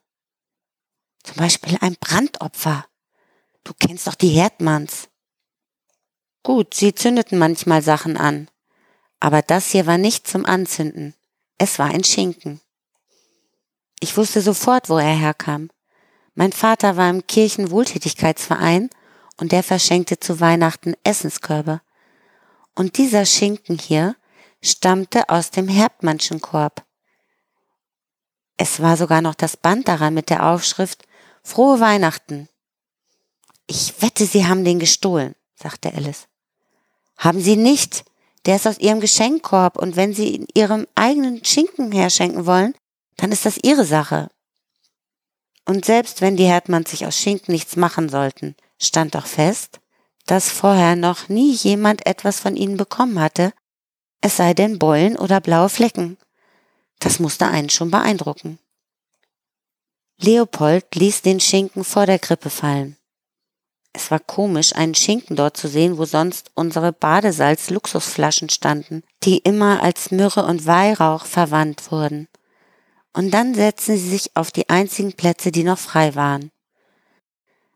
Zum 1.24 1.36
Beispiel 1.36 1.78
ein 1.82 1.96
Brandopfer. 2.00 2.86
Du 3.64 3.74
kennst 3.78 4.08
doch 4.08 4.16
die 4.16 4.30
Herdmanns. 4.30 5.10
Gut, 6.44 6.74
sie 6.74 6.96
zündeten 6.96 7.38
manchmal 7.38 7.82
Sachen 7.84 8.18
an. 8.18 8.50
Aber 9.20 9.42
das 9.42 9.70
hier 9.70 9.86
war 9.86 9.98
nicht 9.98 10.28
zum 10.28 10.46
Anzünden. 10.46 11.14
Es 11.58 11.78
war 11.78 11.88
ein 11.88 12.04
Schinken. 12.04 12.60
Ich 14.00 14.18
wusste 14.18 14.42
sofort, 14.42 14.90
wo 14.90 14.98
er 14.98 15.16
herkam. 15.16 15.70
Mein 16.34 16.54
Vater 16.54 16.98
war 16.98 17.10
im 17.10 17.28
Kirchenwohltätigkeitsverein 17.28 18.90
und 19.38 19.52
der 19.52 19.62
verschenkte 19.62 20.20
zu 20.20 20.40
Weihnachten 20.40 20.96
Essenskörbe. 21.04 21.82
Und 22.76 22.98
dieser 22.98 23.26
Schinken 23.26 23.78
hier 23.78 24.16
stammte 24.62 25.30
aus 25.30 25.52
dem 25.52 25.68
Herbmannschen 25.68 26.42
Korb. 26.42 26.86
Es 28.58 28.82
war 28.82 28.96
sogar 28.96 29.22
noch 29.22 29.36
das 29.36 29.58
Band 29.58 29.88
daran 29.88 30.14
mit 30.14 30.30
der 30.30 30.46
Aufschrift 30.46 31.04
Frohe 31.44 31.80
Weihnachten. 31.80 32.48
Ich 33.68 34.02
wette, 34.02 34.26
Sie 34.26 34.46
haben 34.46 34.64
den 34.64 34.80
gestohlen, 34.80 35.36
sagte 35.56 35.94
Alice. 35.94 36.28
Haben 37.18 37.42
Sie 37.42 37.56
nicht. 37.56 38.06
Der 38.46 38.56
ist 38.56 38.68
aus 38.68 38.80
Ihrem 38.80 39.00
Geschenkkorb 39.00 39.78
und 39.78 39.96
wenn 39.96 40.14
Sie 40.14 40.36
in 40.36 40.48
Ihrem 40.54 40.88
eigenen 40.96 41.44
Schinken 41.44 41.92
herschenken 41.92 42.46
wollen, 42.46 42.74
dann 43.18 43.32
ist 43.32 43.46
das 43.46 43.58
Ihre 43.58 43.86
Sache. 43.86 44.30
Und 45.66 45.86
selbst 45.86 46.22
wenn 46.22 46.38
die 46.38 46.46
Herdmanns 46.46 46.92
sich 46.92 47.06
aus 47.06 47.18
Schinken 47.18 47.52
nichts 47.52 47.76
machen 47.76 48.10
sollten, 48.10 48.56
stand 48.80 49.14
doch 49.16 49.28
fest, 49.28 49.81
dass 50.26 50.50
vorher 50.50 50.96
noch 50.96 51.30
nie 51.30 51.54
jemand 51.54 52.06
etwas 52.06 52.40
von 52.40 52.56
ihnen 52.56 52.78
bekommen 52.78 53.20
hatte, 53.20 53.54
es 54.22 54.38
sei 54.38 54.54
denn 54.54 54.80
Beulen 54.80 55.18
oder 55.18 55.42
blaue 55.42 55.70
Flecken. 55.70 56.18
Das 57.00 57.20
musste 57.20 57.48
einen 57.48 57.70
schon 57.70 57.90
beeindrucken. 57.90 58.60
Leopold 60.20 60.94
ließ 60.94 61.24
den 61.24 61.40
Schinken 61.40 61.84
vor 61.84 62.06
der 62.06 62.20
Krippe 62.20 62.52
fallen. 62.52 62.96
Es 63.94 64.12
war 64.12 64.20
komisch, 64.20 64.74
einen 64.76 64.96
Schinken 64.96 65.36
dort 65.36 65.58
zu 65.58 65.68
sehen, 65.68 65.98
wo 65.98 66.06
sonst 66.06 66.52
unsere 66.54 66.94
Badesalz-Luxusflaschen 66.94 68.50
standen, 68.50 69.04
die 69.24 69.40
immer 69.40 69.84
als 69.84 70.12
Myrrhe 70.12 70.46
und 70.46 70.66
Weihrauch 70.66 71.26
verwandt 71.26 71.92
wurden. 71.92 72.28
Und 73.14 73.32
dann 73.32 73.54
setzten 73.54 73.98
sie 73.98 74.10
sich 74.10 74.32
auf 74.36 74.52
die 74.52 74.70
einzigen 74.70 75.14
Plätze, 75.14 75.52
die 75.52 75.64
noch 75.64 75.80
frei 75.80 76.16
waren. 76.16 76.52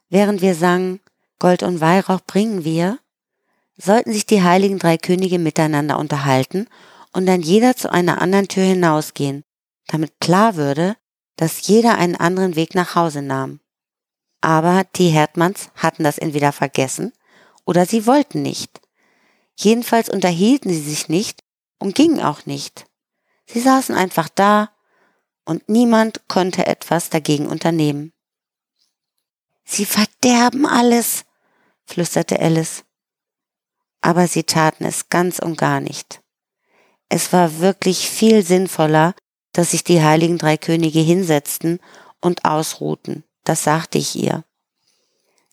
Während 0.10 0.42
wir 0.42 0.56
sangen, 0.56 1.02
Gold 1.46 1.62
und 1.62 1.80
Weihrauch 1.80 2.22
bringen 2.26 2.64
wir, 2.64 2.98
sollten 3.78 4.12
sich 4.12 4.26
die 4.26 4.42
heiligen 4.42 4.80
drei 4.80 4.98
Könige 4.98 5.38
miteinander 5.38 6.00
unterhalten 6.00 6.68
und 7.14 7.28
dann 7.28 7.44
jeder 7.44 7.76
zu 7.78 7.92
einer 7.92 8.20
anderen 8.20 8.48
Tür 8.48 8.64
hinausgehen, 8.64 9.44
damit 9.86 10.20
klar 10.20 10.56
würde, 10.56 10.98
dass 11.36 11.68
jeder 11.68 12.00
einen 12.00 12.16
anderen 12.16 12.56
Weg 12.56 12.74
nach 12.74 12.96
Hause 12.96 13.22
nahm. 13.22 13.60
Aber 14.42 14.86
die 14.96 15.10
Herdmanns 15.10 15.70
hatten 15.76 16.04
das 16.04 16.18
entweder 16.18 16.52
vergessen 16.52 17.14
oder 17.64 17.86
sie 17.86 18.08
wollten 18.08 18.42
nicht. 18.42 18.82
Jedenfalls 19.56 20.10
unterhielten 20.10 20.72
sie 20.72 20.82
sich 20.82 21.10
nicht 21.10 21.44
und 21.78 21.94
gingen 21.94 22.22
auch 22.22 22.48
nicht. 22.48 22.88
Sie 23.46 23.60
saßen 23.60 23.94
einfach 23.94 24.30
da 24.30 24.72
und 25.46 25.70
niemand 25.70 26.28
konnte 26.28 26.66
etwas 26.66 27.12
dagegen 27.12 27.46
unternehmen. 27.46 28.14
Sie 29.64 29.86
verderben 29.86 30.66
alles, 30.66 31.25
flüsterte 31.86 32.40
Alice. 32.40 32.84
Aber 34.02 34.28
sie 34.28 34.44
taten 34.44 34.86
es 34.86 35.10
ganz 35.10 35.40
und 35.40 35.58
gar 35.58 35.80
nicht. 35.80 36.22
Es 37.10 37.32
war 37.34 37.60
wirklich 37.60 38.10
viel 38.10 38.44
sinnvoller, 38.46 39.16
dass 39.54 39.72
sich 39.72 39.84
die 39.84 40.02
heiligen 40.02 40.38
drei 40.38 40.58
Könige 40.58 41.00
hinsetzten 41.00 41.80
und 42.22 42.46
ausruhten. 42.46 43.24
Das 43.44 43.64
sagte 43.64 43.98
ich 43.98 44.16
ihr. 44.16 44.44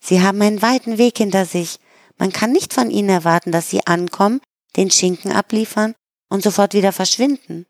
Sie 0.00 0.22
haben 0.22 0.42
einen 0.42 0.62
weiten 0.62 0.98
Weg 0.98 1.18
hinter 1.18 1.46
sich. 1.46 1.78
Man 2.18 2.32
kann 2.32 2.52
nicht 2.52 2.74
von 2.74 2.90
ihnen 2.90 3.08
erwarten, 3.08 3.52
dass 3.52 3.70
sie 3.70 3.86
ankommen, 3.86 4.40
den 4.76 4.90
Schinken 4.90 5.32
abliefern 5.32 5.94
und 6.28 6.42
sofort 6.42 6.74
wieder 6.74 6.92
verschwinden. 6.92 7.66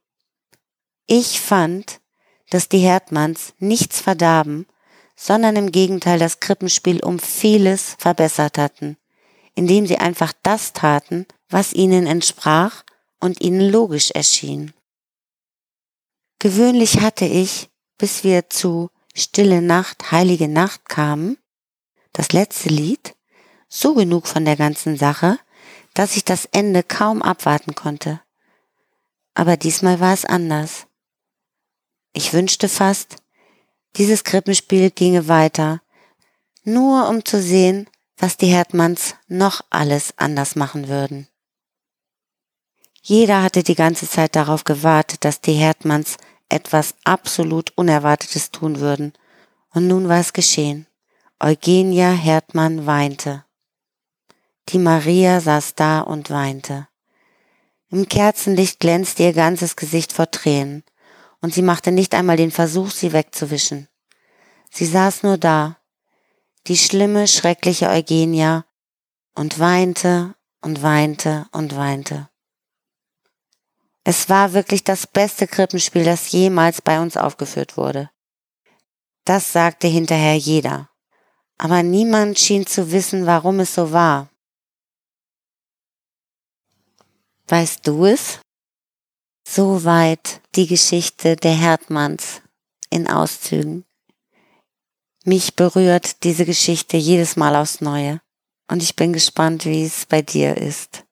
Ich 1.07 1.41
fand, 1.41 2.01
dass 2.51 2.69
die 2.69 2.79
Herdmanns 2.79 3.55
nichts 3.59 4.01
verdarben, 4.01 4.67
sondern 5.23 5.55
im 5.55 5.71
Gegenteil 5.71 6.19
das 6.19 6.41
Krippenspiel 6.41 7.01
um 7.01 7.21
vieles 7.21 7.95
verbessert 8.01 8.59
hatten, 8.59 8.97
indem 9.55 9.87
sie 9.87 9.99
einfach 9.99 10.33
das 10.43 10.73
taten, 10.73 11.27
was 11.49 11.73
ihnen 11.73 12.09
entsprach 12.09 12.83
und 13.21 13.41
ihnen 13.41 13.71
logisch 13.71 14.11
erschien. 14.11 14.73
Gewöhnlich 16.41 17.03
hatte 17.03 17.25
ich, 17.25 17.71
bis 17.99 18.25
wir 18.25 18.51
zu 18.51 18.91
Stille 19.15 19.63
Nacht, 19.63 20.11
heilige 20.11 20.49
Nacht 20.49 20.89
kamen, 20.89 21.39
das 22.13 22.33
letzte 22.33 22.71
Lied, 22.71 23.15
so 23.69 23.95
genug 23.95 24.27
von 24.27 24.45
der 24.45 24.57
ganzen 24.57 24.97
Sache, 24.97 25.39
dass 25.95 26.17
ich 26.17 26.25
das 26.25 26.47
Ende 26.47 26.83
kaum 26.83 27.23
abwarten 27.23 27.77
konnte. 27.77 28.21
Aber 29.35 29.57
diesmal 29.57 30.01
war 30.01 30.15
es 30.15 30.25
anders. 30.25 30.89
Ich 32.13 32.33
wünschte 32.33 32.69
fast, 32.69 33.22
dieses 33.97 34.25
Krippenspiel 34.25 34.91
ginge 34.91 35.29
weiter, 35.29 35.83
nur 36.65 37.09
um 37.09 37.25
zu 37.25 37.41
sehen, 37.41 37.89
was 38.17 38.37
die 38.37 38.47
Herdmanns 38.47 39.17
noch 39.29 39.63
alles 39.71 40.15
anders 40.17 40.57
machen 40.57 40.89
würden. 40.89 41.29
Jeder 43.03 43.43
hatte 43.43 43.63
die 43.63 43.75
ganze 43.75 44.09
Zeit 44.09 44.37
darauf 44.37 44.65
gewartet, 44.65 45.25
dass 45.25 45.41
die 45.41 45.55
Herdmanns 45.55 46.19
etwas 46.49 46.95
absolut 47.05 47.73
Unerwartetes 47.77 48.51
tun 48.53 48.79
würden, 48.79 49.13
und 49.75 49.89
nun 49.89 50.09
war 50.09 50.21
es 50.21 50.33
geschehen. 50.33 50.87
Eugenia 51.41 52.13
Herdmann 52.13 52.87
weinte. 52.87 53.45
Die 54.69 54.79
Maria 54.79 55.41
saß 55.41 55.75
da 55.75 56.01
und 56.01 56.31
weinte. 56.31 56.87
Im 57.91 58.09
Kerzenlicht 58.09 58.79
glänzte 58.79 59.25
ihr 59.25 59.33
ganzes 59.33 59.75
Gesicht 59.75 60.13
vor 60.13 60.31
Tränen, 60.31 60.85
und 61.43 61.53
sie 61.53 61.61
machte 61.61 61.93
nicht 61.93 62.15
einmal 62.15 62.39
den 62.39 62.51
Versuch, 62.51 62.91
sie 62.91 63.13
wegzuwischen. 63.13 63.89
Sie 64.71 64.87
saß 64.87 65.23
nur 65.23 65.37
da, 65.37 65.77
die 66.67 66.79
schlimme, 66.79 67.29
schreckliche 67.29 67.91
Eugenia, 67.91 68.65
und 69.35 69.59
weinte 69.59 70.35
und 70.63 70.83
weinte 70.83 71.47
und 71.53 71.77
weinte. 71.77 72.31
Es 74.05 74.31
war 74.31 74.55
wirklich 74.55 74.85
das 74.85 75.07
beste 75.07 75.47
Krippenspiel, 75.47 76.05
das 76.05 76.33
jemals 76.33 76.81
bei 76.81 77.01
uns 77.01 77.19
aufgeführt 77.19 77.77
wurde. 77.77 78.11
Das 79.25 79.53
sagte 79.53 79.89
hinterher 79.89 80.37
jeder 80.37 80.89
aber 81.63 81.85
niemand 81.85 82.41
schien 82.41 82.67
zu 82.67 82.91
wissen, 82.91 83.25
warum 83.25 83.61
es 83.61 83.73
so 83.73 83.93
war. 83.93 84.29
Weißt 87.47 87.87
du 87.87 88.07
es? 88.07 88.41
Soweit 89.45 90.41
die 90.55 90.67
Geschichte 90.67 91.37
der 91.37 91.55
Herdmanns 91.55 92.43
in 92.91 93.09
Auszügen. 93.09 93.85
Mich 95.25 95.57
berührt 95.57 96.25
diese 96.25 96.45
Geschichte 96.47 96.97
jedes 96.97 97.37
Mal 97.37 97.55
aufs 97.57 97.81
Neue 97.81 98.21
und 98.69 98.83
ich 98.83 98.97
bin 98.97 99.13
gespannt, 99.13 99.65
wie 99.67 99.85
es 99.85 100.07
bei 100.07 100.23
dir 100.23 100.57
ist. 100.57 101.05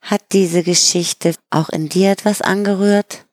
Hat 0.00 0.22
diese 0.32 0.62
Geschichte 0.62 1.34
auch 1.50 1.68
in 1.68 1.88
dir 1.88 2.10
etwas 2.10 2.42
angerührt? 2.42 3.26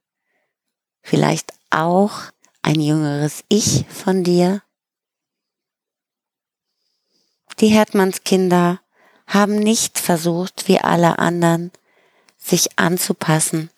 Vielleicht 1.01 1.53
auch 1.69 2.31
ein 2.62 2.79
jüngeres 2.79 3.43
Ich 3.49 3.86
von 3.89 4.23
dir? 4.23 4.63
Die 7.59 7.67
Herdmannskinder 7.67 8.81
haben 9.27 9.55
nicht 9.55 9.99
versucht, 9.99 10.67
wie 10.67 10.79
alle 10.79 11.19
anderen, 11.19 11.71
sich 12.43 12.77
anzupassen 12.77 13.69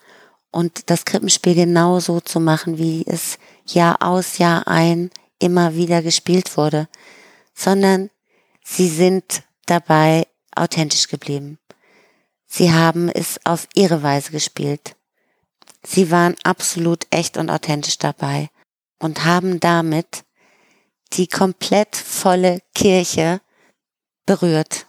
und 0.51 0.89
das 0.89 1.05
Krippenspiel 1.05 1.55
genau 1.55 1.99
so 1.99 2.19
zu 2.19 2.39
machen, 2.39 2.77
wie 2.77 3.03
es 3.05 3.37
Jahr 3.65 4.01
aus, 4.01 4.37
Jahr 4.37 4.67
ein 4.67 5.11
immer 5.39 5.75
wieder 5.75 6.01
gespielt 6.01 6.55
wurde, 6.57 6.87
sondern 7.53 8.09
sie 8.63 8.89
sind 8.89 9.43
dabei 9.65 10.27
authentisch 10.55 11.07
geblieben. 11.07 11.59
Sie 12.47 12.71
haben 12.71 13.09
es 13.09 13.39
auf 13.43 13.67
ihre 13.75 14.01
Weise 14.01 14.31
gespielt. 14.31 14.95
Sie 15.83 16.09
waren 16.09 16.35
absolut 16.43 17.05
echt 17.09 17.37
und 17.37 17.49
authentisch 17.49 17.97
dabei 17.97 18.49
und 18.99 19.25
haben 19.25 19.59
damit 19.59 20.23
die 21.13 21.27
komplett 21.27 21.95
volle 21.95 22.61
Kirche 22.73 23.41
berührt, 24.25 24.87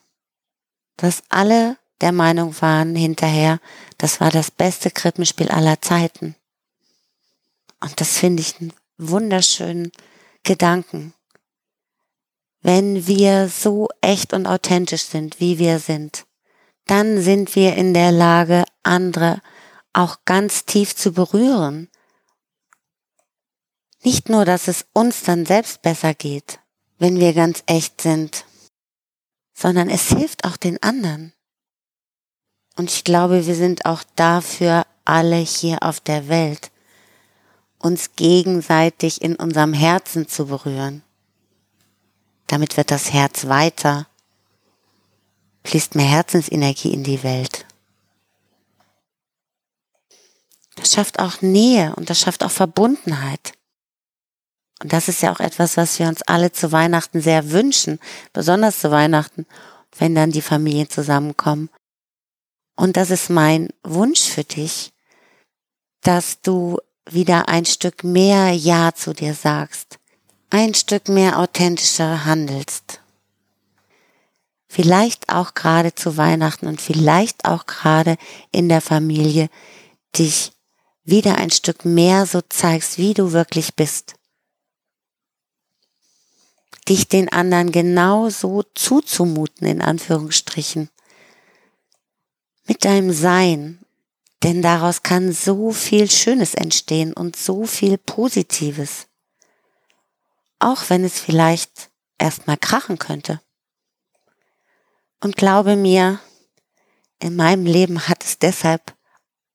dass 0.96 1.22
alle 1.28 1.76
der 2.00 2.12
Meinung 2.12 2.61
waren 2.61 2.94
hinterher, 2.94 3.61
das 3.98 4.20
war 4.20 4.30
das 4.30 4.50
beste 4.50 4.90
Krippenspiel 4.90 5.48
aller 5.48 5.80
Zeiten. 5.80 6.37
Und 7.80 8.00
das 8.00 8.18
finde 8.18 8.42
ich 8.42 8.61
einen 8.61 8.72
wunderschönen 8.98 9.92
Gedanken. 10.42 11.14
Wenn 12.61 13.06
wir 13.06 13.48
so 13.48 13.88
echt 14.00 14.32
und 14.32 14.46
authentisch 14.46 15.04
sind, 15.04 15.40
wie 15.40 15.59
wir 15.59 15.78
sind, 15.78 16.26
dann 16.87 17.20
sind 17.20 17.54
wir 17.54 17.74
in 17.76 17.94
der 17.94 18.12
Lage, 18.12 18.64
andere 18.82 19.40
auch 19.92 20.18
ganz 20.24 20.64
tief 20.64 20.94
zu 20.94 21.12
berühren. 21.12 21.88
Nicht 24.02 24.28
nur, 24.28 24.44
dass 24.44 24.68
es 24.68 24.87
uns 24.92 25.22
dann 25.22 25.46
selbst 25.46 25.82
besser 25.82 26.14
geht, 26.14 26.61
wenn 26.98 27.18
wir 27.18 27.32
ganz 27.32 27.62
echt 27.66 28.00
sind, 28.00 28.44
sondern 29.54 29.88
es 29.88 30.09
hilft 30.09 30.44
auch 30.44 30.56
den 30.56 30.82
anderen. 30.82 31.32
Und 32.76 32.90
ich 32.90 33.04
glaube, 33.04 33.46
wir 33.46 33.54
sind 33.54 33.86
auch 33.86 34.02
dafür 34.14 34.86
alle 35.04 35.36
hier 35.36 35.82
auf 35.82 36.00
der 36.00 36.28
Welt, 36.28 36.70
uns 37.78 38.12
gegenseitig 38.16 39.22
in 39.22 39.36
unserem 39.36 39.72
Herzen 39.72 40.28
zu 40.28 40.46
berühren. 40.46 41.02
Damit 42.46 42.76
wird 42.76 42.90
das 42.90 43.12
Herz 43.12 43.46
weiter, 43.46 44.06
fließt 45.64 45.94
mehr 45.94 46.06
Herzensenergie 46.06 46.92
in 46.92 47.02
die 47.02 47.22
Welt. 47.22 47.66
Das 50.76 50.92
schafft 50.92 51.18
auch 51.18 51.40
Nähe 51.40 51.94
und 51.96 52.10
das 52.10 52.20
schafft 52.20 52.44
auch 52.44 52.50
Verbundenheit. 52.50 53.52
Und 54.82 54.92
das 54.92 55.08
ist 55.08 55.22
ja 55.22 55.32
auch 55.32 55.40
etwas, 55.40 55.78
was 55.78 55.98
wir 55.98 56.06
uns 56.06 56.22
alle 56.22 56.52
zu 56.52 56.70
Weihnachten 56.70 57.22
sehr 57.22 57.50
wünschen, 57.50 57.98
besonders 58.34 58.80
zu 58.80 58.90
Weihnachten, 58.90 59.46
wenn 59.98 60.14
dann 60.14 60.32
die 60.32 60.42
Familien 60.42 60.90
zusammenkommen. 60.90 61.70
Und 62.76 62.96
das 62.96 63.10
ist 63.10 63.30
mein 63.30 63.70
Wunsch 63.82 64.20
für 64.20 64.44
dich, 64.44 64.92
dass 66.02 66.40
du 66.42 66.78
wieder 67.08 67.48
ein 67.48 67.64
Stück 67.64 68.04
mehr 68.04 68.52
Ja 68.52 68.92
zu 68.94 69.14
dir 69.14 69.34
sagst, 69.34 69.98
ein 70.50 70.74
Stück 70.74 71.08
mehr 71.08 71.38
authentischer 71.38 72.24
handelst. 72.24 73.00
Vielleicht 74.68 75.30
auch 75.30 75.54
gerade 75.54 75.94
zu 75.94 76.16
Weihnachten 76.16 76.66
und 76.66 76.80
vielleicht 76.80 77.46
auch 77.46 77.66
gerade 77.66 78.16
in 78.52 78.68
der 78.68 78.80
Familie 78.80 79.48
dich 80.16 80.52
wieder 81.04 81.38
ein 81.38 81.50
Stück 81.50 81.84
mehr 81.84 82.26
so 82.26 82.42
zeigst, 82.48 82.98
wie 82.98 83.14
du 83.14 83.32
wirklich 83.32 83.74
bist 83.74 84.16
dich 86.88 87.08
den 87.08 87.28
anderen 87.28 87.72
genauso 87.72 88.62
zuzumuten, 88.74 89.66
in 89.66 89.80
Anführungsstrichen. 89.80 90.88
Mit 92.66 92.85
deinem 92.85 93.12
Sein. 93.12 93.81
Denn 94.42 94.62
daraus 94.62 95.02
kann 95.02 95.33
so 95.33 95.72
viel 95.72 96.11
Schönes 96.11 96.55
entstehen 96.55 97.12
und 97.12 97.37
so 97.37 97.66
viel 97.66 97.98
Positives. 97.98 99.07
Auch 100.59 100.88
wenn 100.88 101.05
es 101.05 101.18
vielleicht 101.18 101.90
erstmal 102.18 102.57
krachen 102.57 102.98
könnte. 102.98 103.40
Und 105.20 105.37
glaube 105.37 105.76
mir, 105.76 106.20
in 107.18 107.37
meinem 107.37 107.66
Leben 107.66 108.09
hat 108.09 108.22
es 108.24 108.38
deshalb 108.38 108.94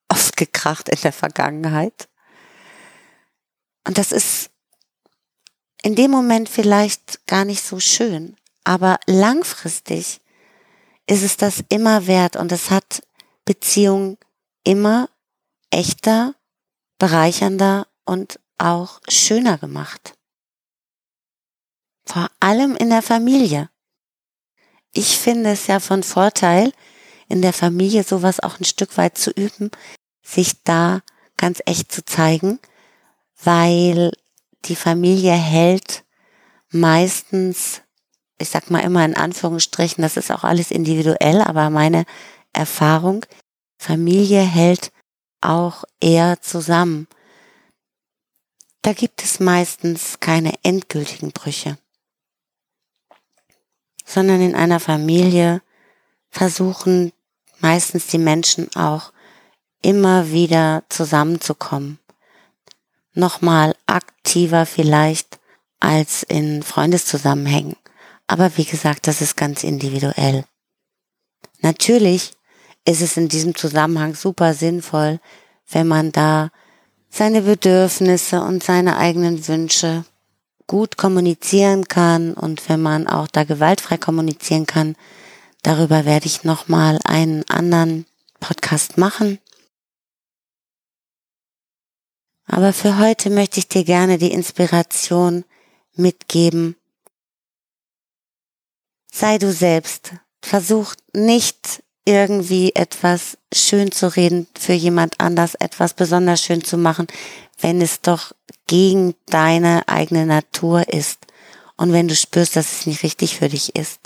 oft 0.10 0.36
gekracht 0.36 0.90
in 0.90 1.00
der 1.02 1.14
Vergangenheit. 1.14 2.10
Und 3.88 3.98
das 3.98 4.12
ist 4.12 4.50
in 5.82 5.96
dem 5.96 6.12
Moment 6.12 6.50
vielleicht 6.50 7.26
gar 7.28 7.46
nicht 7.46 7.64
so 7.64 7.80
schön, 7.80 8.36
aber 8.64 9.00
langfristig 9.08 10.22
ist 11.12 11.24
es 11.24 11.36
das 11.36 11.62
immer 11.68 12.08
wert 12.08 12.38
und 12.38 12.54
es 12.54 12.72
hat 12.72 13.04
Beziehungen 13.44 14.18
immer 14.64 15.10
echter, 15.70 16.36
bereichernder 17.00 17.86
und 18.06 18.40
auch 18.58 19.02
schöner 19.10 19.58
gemacht. 19.58 20.14
Vor 22.06 22.30
allem 22.40 22.78
in 22.78 22.90
der 22.90 23.02
Familie. 23.02 23.70
Ich 24.94 25.18
finde 25.18 25.52
es 25.52 25.68
ja 25.68 25.82
von 25.82 26.02
Vorteil, 26.02 26.72
in 27.28 27.42
der 27.42 27.54
Familie 27.54 28.06
sowas 28.06 28.40
auch 28.40 28.58
ein 28.58 28.66
Stück 28.66 28.96
weit 28.98 29.18
zu 29.18 29.32
üben, 29.32 29.70
sich 30.24 30.64
da 30.64 31.02
ganz 31.36 31.62
echt 31.66 31.92
zu 31.92 32.06
zeigen, 32.06 32.58
weil 33.44 34.14
die 34.64 34.78
Familie 34.78 35.34
hält 35.34 36.06
meistens, 36.70 37.82
ich 38.42 38.50
sag 38.50 38.70
mal 38.70 38.80
immer 38.80 39.06
in 39.06 39.16
Anführungsstrichen, 39.16 40.02
das 40.02 40.18
ist 40.18 40.32
auch 40.32 40.44
alles 40.44 40.72
individuell, 40.72 41.42
aber 41.42 41.70
meine 41.70 42.06
Erfahrung, 42.54 43.26
Familie 43.78 44.42
hält 44.42 44.92
auch 45.40 45.84
eher 46.00 46.42
zusammen. 46.42 47.08
Da 48.82 48.94
gibt 48.94 49.24
es 49.24 49.40
meistens 49.40 50.20
keine 50.20 50.54
endgültigen 50.64 51.32
Brüche, 51.32 51.78
sondern 54.06 54.42
in 54.42 54.56
einer 54.56 54.80
Familie 54.80 55.62
versuchen 56.30 57.14
meistens 57.60 58.08
die 58.08 58.18
Menschen 58.18 58.70
auch 58.76 59.14
immer 59.82 60.32
wieder 60.32 60.84
zusammenzukommen. 60.90 62.00
Nochmal 63.14 63.76
aktiver 63.86 64.66
vielleicht 64.66 65.40
als 65.80 66.24
in 66.24 66.64
Freundeszusammenhängen. 66.64 67.76
Aber 68.32 68.56
wie 68.56 68.64
gesagt, 68.64 69.08
das 69.08 69.20
ist 69.20 69.36
ganz 69.36 69.62
individuell. 69.62 70.46
Natürlich 71.60 72.32
ist 72.86 73.02
es 73.02 73.18
in 73.18 73.28
diesem 73.28 73.56
Zusammenhang 73.56 74.16
super 74.16 74.54
sinnvoll, 74.54 75.20
wenn 75.70 75.86
man 75.86 76.14
da 76.14 76.50
seine 77.10 77.42
Bedürfnisse 77.42 78.42
und 78.42 78.64
seine 78.64 78.96
eigenen 78.96 79.46
Wünsche 79.50 80.06
gut 80.66 80.96
kommunizieren 80.96 81.90
kann 81.90 82.34
und 82.34 82.70
wenn 82.70 82.82
man 82.82 83.06
auch 83.06 83.28
da 83.28 83.44
gewaltfrei 83.44 83.98
kommunizieren 83.98 84.66
kann. 84.66 84.96
Darüber 85.62 86.06
werde 86.06 86.28
ich 86.28 86.46
nochmal 86.46 87.00
einen 87.04 87.44
anderen 87.50 88.06
Podcast 88.40 88.98
machen. 88.98 89.40
Aber 92.46 92.72
für 92.72 92.98
heute 92.98 93.30
möchte 93.30 93.60
ich 93.60 93.68
dir 93.68 93.84
gerne 93.84 94.18
die 94.18 94.32
Inspiration 94.32 95.44
mitgeben. 95.98 96.78
Sei 99.12 99.38
du 99.38 99.52
selbst. 99.52 100.14
Versuch 100.42 100.96
nicht 101.14 101.84
irgendwie 102.06 102.74
etwas 102.74 103.38
schön 103.54 103.92
zu 103.92 104.16
reden 104.16 104.48
für 104.58 104.74
jemand 104.74 105.20
anders, 105.20 105.56
etwas 105.56 105.94
besonders 105.94 106.42
schön 106.42 106.64
zu 106.64 106.78
machen, 106.78 107.08
wenn 107.60 107.82
es 107.82 108.02
doch 108.02 108.32
gegen 108.68 109.14
deine 109.28 109.88
eigene 109.88 110.26
Natur 110.26 110.92
ist 110.92 111.20
und 111.78 111.94
wenn 111.94 112.08
du 112.08 112.16
spürst, 112.16 112.56
dass 112.56 112.72
es 112.72 112.86
nicht 112.88 113.04
richtig 113.04 113.38
für 113.38 113.50
dich 113.50 113.76
ist. 113.76 114.00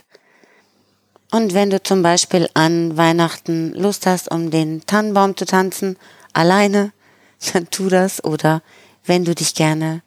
Und 1.31 1.53
wenn 1.53 1.69
du 1.69 1.81
zum 1.81 2.01
Beispiel 2.01 2.49
an 2.53 2.97
Weihnachten 2.97 3.73
Lust 3.73 4.05
hast, 4.05 4.31
um 4.31 4.51
den 4.51 4.85
Tannenbaum 4.85 5.37
zu 5.37 5.45
tanzen, 5.45 5.97
alleine, 6.33 6.93
dann 7.53 7.69
tu 7.69 7.89
das. 7.89 8.23
Oder 8.23 8.61
wenn 9.05 9.25
du 9.25 9.35
dich 9.35 9.53
gerne 9.53 10.01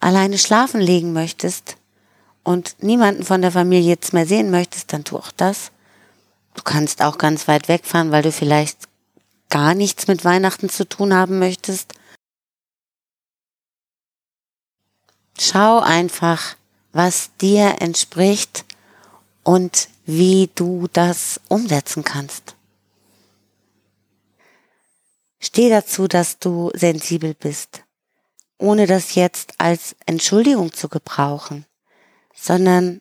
alleine 0.00 0.38
schlafen 0.38 0.80
legen 0.80 1.12
möchtest 1.12 1.77
und 2.48 2.82
niemanden 2.82 3.24
von 3.24 3.42
der 3.42 3.52
Familie 3.52 3.90
jetzt 3.90 4.14
mehr 4.14 4.24
sehen 4.24 4.50
möchtest, 4.50 4.90
dann 4.94 5.04
tu 5.04 5.18
auch 5.18 5.32
das. 5.32 5.70
Du 6.54 6.62
kannst 6.62 7.02
auch 7.02 7.18
ganz 7.18 7.46
weit 7.46 7.68
wegfahren, 7.68 8.10
weil 8.10 8.22
du 8.22 8.32
vielleicht 8.32 8.88
gar 9.50 9.74
nichts 9.74 10.06
mit 10.06 10.24
Weihnachten 10.24 10.70
zu 10.70 10.88
tun 10.88 11.12
haben 11.12 11.38
möchtest. 11.38 11.92
Schau 15.38 15.80
einfach, 15.80 16.56
was 16.92 17.30
dir 17.38 17.82
entspricht 17.82 18.64
und 19.44 19.90
wie 20.06 20.48
du 20.54 20.88
das 20.94 21.42
umsetzen 21.48 22.02
kannst. 22.02 22.56
Steh 25.38 25.68
dazu, 25.68 26.08
dass 26.08 26.38
du 26.38 26.70
sensibel 26.72 27.34
bist 27.34 27.82
ohne 28.58 28.86
das 28.86 29.14
jetzt 29.14 29.54
als 29.58 29.94
Entschuldigung 30.04 30.72
zu 30.72 30.88
gebrauchen, 30.88 31.64
sondern 32.40 33.00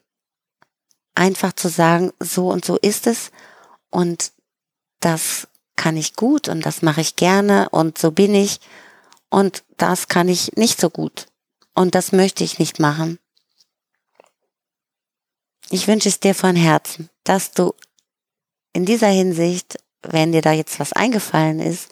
einfach 1.15 1.53
zu 1.53 1.69
sagen, 1.69 2.11
so 2.19 2.49
und 2.49 2.65
so 2.65 2.77
ist 2.77 3.07
es 3.07 3.31
und 3.89 4.31
das 4.99 5.47
kann 5.75 5.97
ich 5.97 6.15
gut 6.15 6.47
und 6.47 6.65
das 6.65 6.81
mache 6.81 7.01
ich 7.01 7.15
gerne 7.15 7.69
und 7.69 7.97
so 7.97 8.11
bin 8.11 8.33
ich 8.35 8.59
und 9.29 9.63
das 9.77 10.07
kann 10.07 10.29
ich 10.29 10.53
nicht 10.53 10.79
so 10.79 10.89
gut 10.89 11.27
und 11.73 11.95
das 11.95 12.11
möchte 12.11 12.43
ich 12.43 12.59
nicht 12.59 12.79
machen. 12.79 13.19
Ich 15.69 15.87
wünsche 15.87 16.09
es 16.09 16.19
dir 16.19 16.33
von 16.33 16.55
Herzen, 16.55 17.09
dass 17.23 17.51
du 17.51 17.73
in 18.73 18.85
dieser 18.85 19.09
Hinsicht, 19.09 19.77
wenn 20.01 20.31
dir 20.31 20.41
da 20.41 20.51
jetzt 20.51 20.79
was 20.79 20.93
eingefallen 20.93 21.59
ist, 21.59 21.89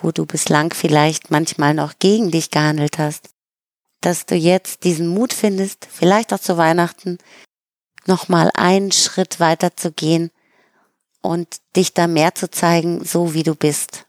wo 0.00 0.12
du 0.12 0.26
bislang 0.26 0.72
vielleicht 0.72 1.30
manchmal 1.30 1.74
noch 1.74 1.98
gegen 1.98 2.30
dich 2.30 2.50
gehandelt 2.50 2.98
hast, 2.98 3.30
dass 4.00 4.26
du 4.26 4.34
jetzt 4.34 4.84
diesen 4.84 5.08
Mut 5.08 5.32
findest, 5.32 5.86
vielleicht 5.90 6.32
auch 6.32 6.40
zu 6.40 6.56
Weihnachten, 6.56 7.18
nochmal 8.06 8.50
einen 8.54 8.92
Schritt 8.92 9.40
weiter 9.40 9.76
zu 9.76 9.92
gehen 9.92 10.30
und 11.22 11.60
dich 11.74 11.92
da 11.92 12.06
mehr 12.06 12.34
zu 12.34 12.50
zeigen, 12.50 13.04
so 13.04 13.34
wie 13.34 13.42
du 13.42 13.54
bist. 13.54 14.06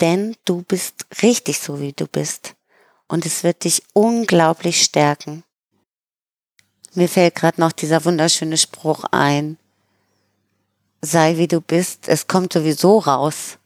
Denn 0.00 0.36
du 0.44 0.62
bist 0.62 1.06
richtig 1.22 1.60
so, 1.60 1.80
wie 1.80 1.92
du 1.92 2.06
bist. 2.06 2.54
Und 3.06 3.26
es 3.26 3.44
wird 3.44 3.64
dich 3.64 3.82
unglaublich 3.92 4.82
stärken. 4.82 5.44
Mir 6.94 7.08
fällt 7.08 7.34
gerade 7.34 7.60
noch 7.60 7.72
dieser 7.72 8.04
wunderschöne 8.04 8.56
Spruch 8.56 9.04
ein. 9.12 9.58
Sei 11.02 11.36
wie 11.36 11.48
du 11.48 11.60
bist, 11.60 12.08
es 12.08 12.26
kommt 12.26 12.52
sowieso 12.52 12.98
raus. 12.98 13.58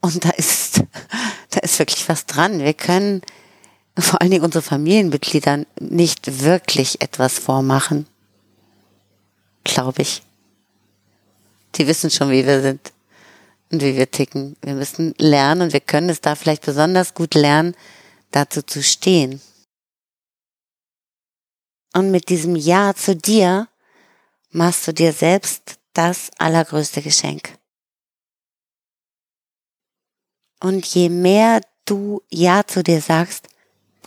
Und 0.00 0.24
da 0.24 0.30
ist, 0.30 0.82
da 1.50 1.60
ist 1.60 1.78
wirklich 1.78 2.08
was 2.08 2.26
dran. 2.26 2.60
Wir 2.60 2.74
können 2.74 3.22
vor 4.02 4.20
allen 4.20 4.30
Dingen 4.30 4.44
unsere 4.44 4.62
Familienmitgliedern 4.62 5.66
nicht 5.78 6.42
wirklich 6.42 7.00
etwas 7.00 7.38
vormachen. 7.38 8.06
Glaube 9.64 10.02
ich. 10.02 10.22
Die 11.76 11.86
wissen 11.86 12.10
schon, 12.10 12.30
wie 12.30 12.46
wir 12.46 12.62
sind 12.62 12.92
und 13.70 13.82
wie 13.82 13.96
wir 13.96 14.10
ticken. 14.10 14.56
Wir 14.62 14.74
müssen 14.74 15.14
lernen 15.18 15.62
und 15.62 15.72
wir 15.72 15.80
können 15.80 16.08
es 16.08 16.20
da 16.20 16.34
vielleicht 16.34 16.64
besonders 16.64 17.14
gut 17.14 17.34
lernen, 17.34 17.74
dazu 18.30 18.62
zu 18.62 18.82
stehen. 18.82 19.40
Und 21.92 22.10
mit 22.10 22.28
diesem 22.28 22.56
Ja 22.56 22.94
zu 22.94 23.16
dir 23.16 23.68
machst 24.50 24.86
du 24.86 24.92
dir 24.92 25.12
selbst 25.12 25.78
das 25.92 26.30
allergrößte 26.38 27.02
Geschenk. 27.02 27.58
Und 30.60 30.86
je 30.86 31.08
mehr 31.08 31.62
du 31.84 32.22
Ja 32.30 32.66
zu 32.66 32.82
dir 32.82 33.00
sagst, 33.00 33.48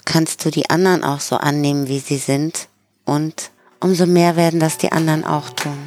kannst 0.05 0.45
du 0.45 0.51
die 0.51 0.69
anderen 0.69 1.03
auch 1.03 1.19
so 1.19 1.37
annehmen, 1.37 1.87
wie 1.87 1.99
sie 1.99 2.17
sind. 2.17 2.67
Und 3.05 3.51
umso 3.79 4.05
mehr 4.05 4.35
werden 4.35 4.59
das 4.59 4.77
die 4.77 4.91
anderen 4.91 5.25
auch 5.25 5.49
tun. 5.49 5.77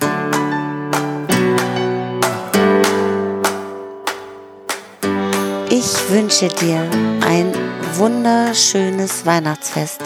Ich 5.71 6.11
wünsche 6.11 6.49
dir 6.49 6.89
ein 7.23 7.53
wunderschönes 7.97 9.27
Weihnachtsfest 9.27 10.01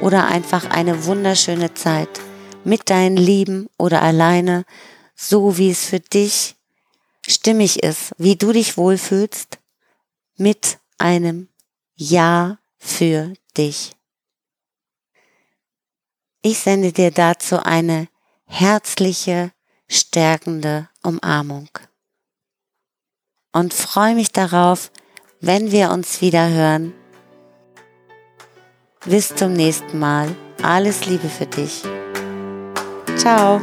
oder 0.00 0.26
einfach 0.26 0.70
eine 0.70 1.04
wunderschöne 1.04 1.74
Zeit 1.74 2.08
mit 2.64 2.90
deinen 2.90 3.16
Lieben 3.16 3.68
oder 3.78 4.02
alleine, 4.02 4.64
so 5.14 5.58
wie 5.58 5.70
es 5.70 5.84
für 5.84 6.00
dich 6.00 6.56
stimmig 7.26 7.82
ist, 7.82 8.12
wie 8.18 8.36
du 8.36 8.52
dich 8.52 8.76
wohlfühlst 8.76 9.58
mit 10.36 10.78
einem 10.98 11.48
Ja 11.96 12.58
für 12.80 13.34
dich. 13.56 13.92
Ich 16.42 16.58
sende 16.58 16.92
dir 16.92 17.10
dazu 17.10 17.62
eine 17.62 18.08
herzliche, 18.46 19.52
stärkende 19.88 20.88
Umarmung 21.02 21.68
und 23.52 23.74
freue 23.74 24.14
mich 24.14 24.32
darauf, 24.32 24.90
wenn 25.40 25.70
wir 25.70 25.90
uns 25.90 26.20
wieder 26.20 26.48
hören. 26.48 26.94
Bis 29.04 29.34
zum 29.34 29.52
nächsten 29.52 29.98
Mal. 29.98 30.34
Alles 30.62 31.06
Liebe 31.06 31.28
für 31.28 31.46
dich. 31.46 31.82
Ciao. 33.16 33.60